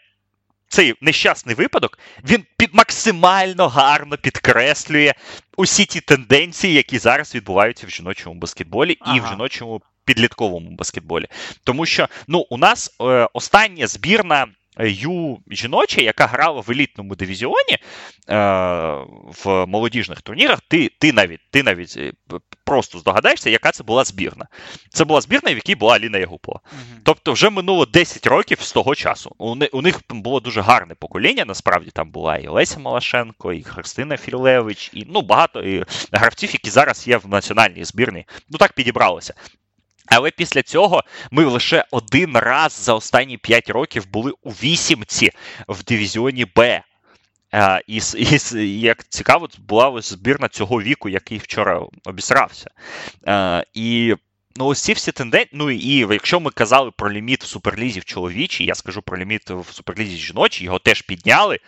[0.68, 5.14] Цей нещасний випадок він під максимально гарно підкреслює
[5.56, 9.16] усі ті тенденції, які зараз відбуваються в жіночому баскетболі ага.
[9.16, 11.26] і в жіночому підлітковому баскетболі.
[11.64, 14.46] Тому що ну, у нас е, остання збірна
[14.80, 18.36] Ю жіноча, яка грала в елітному дивізіоні е,
[19.44, 22.12] в молодіжних турнірах, ти ти навіть ти навіть е,
[22.64, 24.46] просто здогадаєшся, яка це була збірна.
[24.90, 26.60] Це була збірна, в якій була Аліна Ягупова.
[26.64, 29.34] uh Тобто, вже минуло 10 років з того часу.
[29.38, 31.44] У, у них було дуже гарне покоління.
[31.44, 36.70] Насправді там була і Леся Малашенко, і Христина Філевич, і ну багато і гравців, які
[36.70, 38.24] зараз є в національній збірні.
[38.50, 39.34] Ну так підібралося.
[40.06, 45.30] Але після цього ми лише один раз за останні 5 років були у вісімці
[45.68, 46.82] в дивізіоні Б.
[47.52, 48.00] А, і,
[48.56, 52.70] і як цікаво, була ось збірна цього віку, який вчора обісрався.
[53.74, 54.14] І
[54.58, 55.50] Ну, ось ці всі тенденції.
[55.52, 59.50] Ну і якщо ми казали про ліміт в суперлізі в чоловічій, я скажу про ліміт
[59.50, 61.58] в суперлізі жіночій, його теж підняли.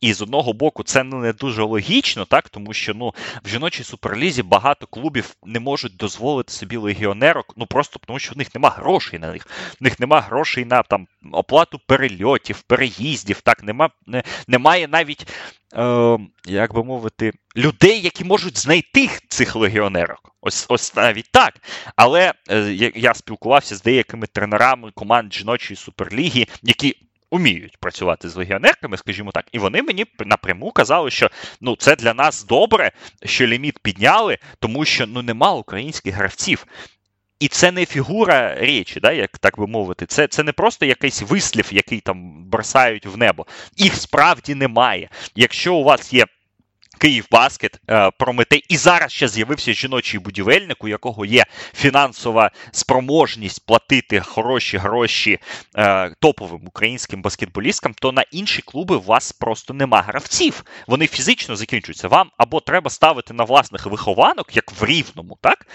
[0.00, 3.14] І з одного боку, це не дуже логічно, так тому що ну
[3.44, 8.38] в жіночій суперлізі багато клубів не можуть дозволити собі легіонерок, ну просто тому, що в
[8.38, 9.46] них нема грошей на них.
[9.80, 13.40] В них нема грошей на там оплату перельотів, переїздів.
[13.40, 15.26] Так, нема, не, немає навіть
[15.74, 20.36] е, як би мовити, людей, які можуть знайти цих легіонерок.
[20.40, 21.54] Ось ось навіть так.
[21.96, 26.96] Але е, я спілкувався з деякими тренерами команд жіночої суперліги, які.
[27.32, 31.30] Уміють працювати з легіонерками, скажімо так, і вони мені напряму казали, що
[31.60, 32.92] ну це для нас добре,
[33.24, 36.66] що ліміт підняли, тому що ну нема українських гравців.
[37.40, 40.06] І це не фігура речі, да, як так би мовити.
[40.06, 43.46] Це це не просто якийсь вислів, який там бросають в небо.
[43.76, 45.08] Їх справді немає.
[45.34, 46.26] Якщо у вас є
[47.00, 48.64] Київбаскет, е, Прометей.
[48.68, 51.44] І зараз ще з'явився жіночий будівельник, у якого є
[51.74, 55.38] фінансова спроможність платити хороші гроші
[55.76, 60.64] е, топовим українським баскетболісткам, то на інші клуби у вас просто нема гравців.
[60.86, 62.08] Вони фізично закінчуються.
[62.08, 65.66] Вам або треба ставити на власних вихованок, як в Рівному, так?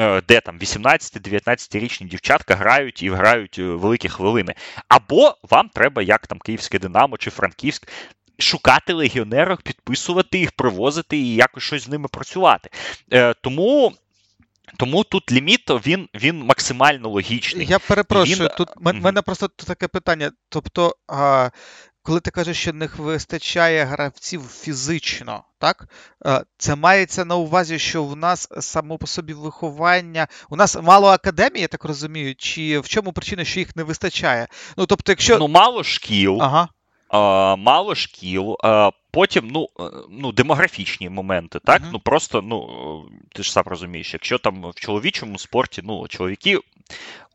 [0.00, 4.54] Е, де там 18-19-річні дівчатка грають і грають великі хвилини.
[4.88, 7.88] Або вам треба, як там Київське Динамо чи Франківськ,
[8.40, 12.70] шукати легіонерок, підписувати їх, привозити і якось щось з ними працювати.
[13.12, 13.92] Е, Тому.
[14.76, 17.66] Тому тут ліміт він він максимально логічний.
[17.66, 18.48] Я перепрошую, він...
[18.56, 20.32] тут в мене просто таке питання.
[20.48, 21.50] Тобто, а,
[22.02, 25.88] коли ти кажеш, що них вистачає гравців фізично, так?
[26.58, 30.28] Це мається на увазі, що в нас само по собі виховання.
[30.50, 34.48] У нас мало академії, я так розумію, чи в чому причина, що їх не вистачає?
[34.76, 35.38] Ну, тобто, якщо.
[35.38, 36.42] Ну, мало шкіл.
[36.42, 36.68] Ага
[37.56, 38.56] мало шкіл.
[39.10, 41.82] Потім, ну е, ну, демографічні моменти, так?
[41.82, 41.90] Uh-huh.
[41.92, 42.68] Ну просто, ну
[43.32, 46.58] ти ж сам розумієш, якщо там в чоловічому спорті, ну, чоловіки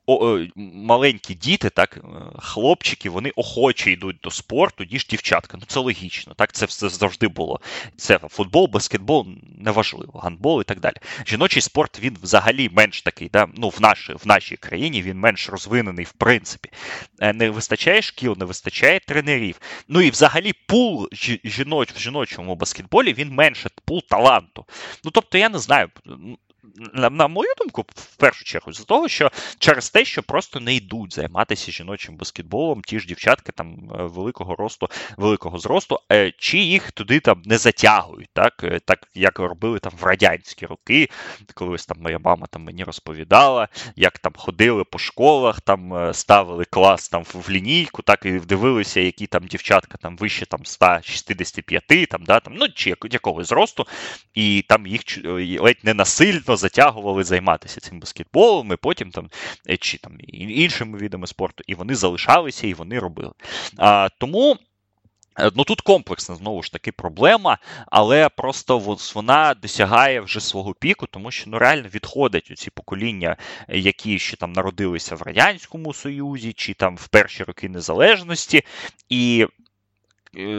[0.07, 0.39] о,
[0.75, 2.01] маленькі діти, так, е,
[2.39, 5.57] хлопчики, вони охоче йдуть до спорту, ніж дівчатка.
[5.57, 6.33] Ну це логічно.
[6.33, 7.59] Так це все завжди було.
[7.97, 9.27] Це футбол, баскетбол
[9.57, 10.95] неважливо, гандбол і так далі.
[11.27, 13.29] Жіночий спорт він взагалі менш такий.
[13.33, 16.69] да, ну В нашій в нашій країні він менш розвинений, в принципі.
[17.19, 19.59] Е, не вистачає шкіл, не вистачає тренерів.
[19.87, 21.09] Ну і взагалі пул
[21.43, 24.65] жіноч в жіночому баскетболі він менше пул таланту.
[25.03, 25.89] Ну тобто, я не знаю
[26.93, 30.75] на, на мою думку, в першу чергу, з того, що через те, що просто не
[30.75, 36.57] йдуть займатися жіночим баскетболом, ті ж дівчатки там е, великого росту, великого зросту, е, чи
[36.57, 38.53] їх туди там не затягують, так?
[38.63, 41.09] Е, так як робили там в радянські роки,
[41.53, 47.09] колись там моя мама там мені розповідала, як там ходили по школах, там ставили клас
[47.09, 52.39] там в лінійку, так і дивилися, які там дівчатка там вище там 165, там, да,
[52.39, 53.87] там, ну чи якогось зросту,
[54.33, 55.01] і там їх
[55.59, 59.29] ледь не насильно затягували займатися цим баскетболом, і потім там
[59.69, 63.31] е, чи там іншими видами спорту, і вони залишалися і вони робили.
[63.77, 64.57] А, Тому.
[65.39, 71.07] Е, ну тут комплексна знову ж таки проблема, але просто вона досягає вже свого піку,
[71.07, 73.37] тому що ну реально відходять ці покоління,
[73.69, 78.63] які ще там народилися в Радянському Союзі, чи там в перші роки незалежності,
[79.09, 79.47] і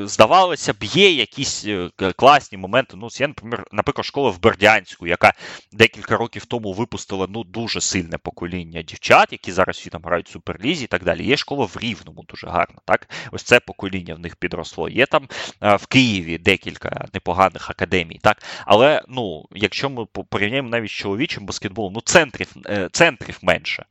[0.05, 2.97] здавалося б, є якісь е, класні моменти.
[2.97, 3.35] Ну, я,
[3.73, 5.33] наприклад, школа в Бердянську, яка
[5.73, 10.33] декілька років тому випустила ну, дуже сильне покоління дівчат, які зараз всі там грають в
[10.33, 11.25] суперлізі і так далі.
[11.27, 12.79] Є школа в Рівному дуже гарна.
[12.85, 13.11] так?
[13.33, 14.89] Ось це покоління в них підросло.
[14.89, 15.29] Є там
[15.61, 18.19] в Києві декілька непоганих академій.
[18.23, 18.43] так?
[18.67, 22.55] Але ну, якщо ми порівняємо навіть з чоловічим баскетболом, ну центрів,
[22.93, 23.85] центрів менше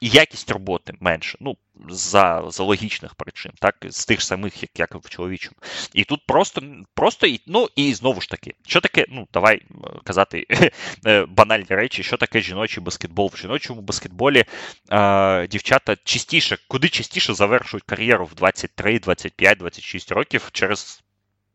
[0.00, 1.38] і якість роботи менше.
[1.40, 1.56] Ну,
[1.88, 5.56] за за логічних причин, так, з тих самих, як як в чоловічому.
[5.94, 6.62] І тут просто
[6.94, 9.62] просто ну і знову ж таки, що таке, ну, давай
[10.04, 10.46] казати
[11.06, 13.30] е, банальні речі, що таке жіночий баскетбол.
[13.34, 14.44] В жіночому баскетболі
[14.90, 21.02] е, дівчата частіше, куди частіше завершують кар'єру в 23, 25, 26 років через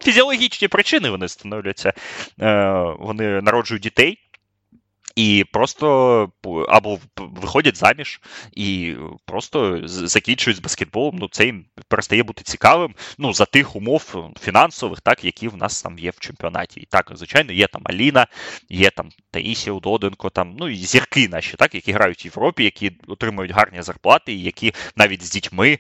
[0.04, 1.94] фізіологічні причини вони становляться,
[2.42, 4.20] е, вони народжують дітей.
[5.15, 6.31] І просто
[6.69, 8.22] або виходять заміж
[8.52, 8.95] і
[9.26, 11.15] просто закінчують з баскетболом.
[11.19, 12.95] Ну, це їм перестає бути цікавим.
[13.18, 16.80] Ну, за тих умов фінансових, так, які в нас там є в чемпіонаті.
[16.80, 18.27] І так, звичайно, є там Аліна,
[18.69, 22.91] є там Таїсія Удоденко, там, ну і зірки наші, так, які грають в Європі, які
[23.07, 25.80] отримують гарні зарплати, і які навіть з дітьми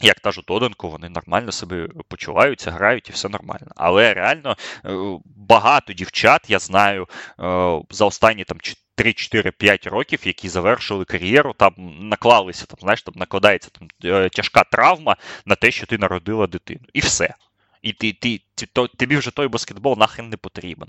[0.00, 3.66] як та Жутоденко, вони нормально себе почуваються, грають і все нормально.
[3.76, 4.90] Але реально е,
[5.24, 7.08] багато дівчат, я знаю,
[7.40, 8.58] е, за останні там
[8.98, 15.16] 3-4-5 років, які завершили кар'єру, там наклалися, там, знаєш, там накладається там, е, тяжка травма
[15.46, 16.80] на те, що ти народила дитину.
[16.92, 17.34] І все.
[17.82, 20.88] І ти, ти, ти, то, тобі вже той баскетбол нахрен не потрібен.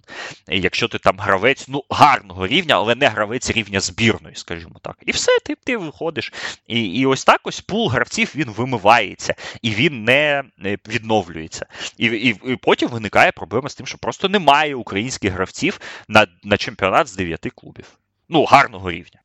[0.50, 4.98] І Якщо ти там гравець ну, гарного рівня, але не гравець рівня збірної, скажімо так.
[5.06, 6.34] І все, ти ти виходиш.
[6.68, 10.44] І і ось так ось пул гравців він вимивається, і він не
[10.88, 11.66] відновлюється.
[11.98, 16.58] І і, і потім виникає проблема з тим, що просто немає українських гравців на, на
[16.58, 17.86] чемпіонат з дев'яти клубів.
[18.30, 19.22] Ну, гарного рівня.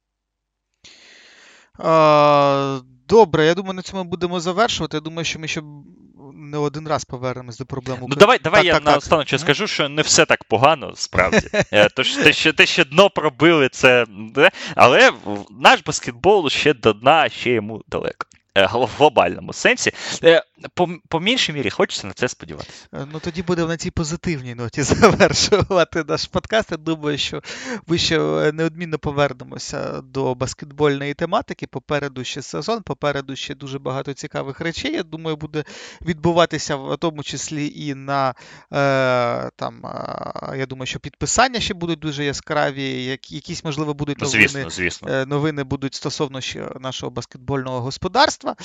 [1.78, 4.97] А, Добре, я думаю, на цьому будемо завершувати.
[4.97, 5.62] Я думаю, що ми ще
[6.52, 8.14] не один раз повернемось до проблем України.
[8.14, 9.40] Ну давай давай так, я так, наостанок так.
[9.40, 11.48] скажу, що не все так погано, справді.
[11.72, 14.06] Е, тож те, що те, що дно пробили, це.
[14.74, 15.12] Але
[15.50, 18.26] наш баскетбол ще до дна, ще йому далеко.
[18.58, 19.92] Е, в глобальному сенсі.
[20.24, 20.42] Е,
[20.74, 22.86] по по меншій мірі хочеться на це сподіватися.
[22.94, 26.70] Е, ну тоді будемо на цій позитивній ноті завершувати наш подкаст.
[26.70, 27.42] Я думаю, що
[27.86, 28.18] ми ще
[28.52, 31.66] неодмінно повернемося до баскетбольної тематики.
[31.66, 34.92] Попереду ще сезон, попереду ще дуже багато цікавих речей.
[34.94, 35.64] Я думаю, буде
[36.02, 38.34] відбуватися в тому числі і на
[39.56, 39.80] там.
[40.56, 43.04] Я думаю, що підписання ще будуть дуже яскраві.
[43.28, 44.48] Якісь, можливо, будуть ну, новини.
[44.48, 45.26] Звісно, звісно.
[45.26, 48.56] Новини будуть стосовно ще нашого баскетбольного господарства мистецтва.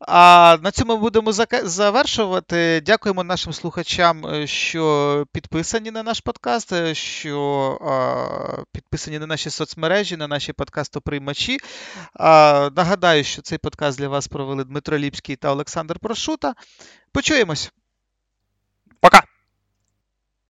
[0.00, 2.82] А на цьому ми будемо завершувати.
[2.86, 9.50] Дякуємо нашим слухачам, е, що підписані на наш подкаст, е, що а, підписані на наші
[9.50, 11.58] соцмережі, на наші подкастоприймачі.
[12.14, 16.54] А, Нагадаю, що цей подкаст для вас провели Дмитро Ліпський та Олександр Прошута.
[17.12, 17.72] Почуємось.
[19.00, 19.35] Пока!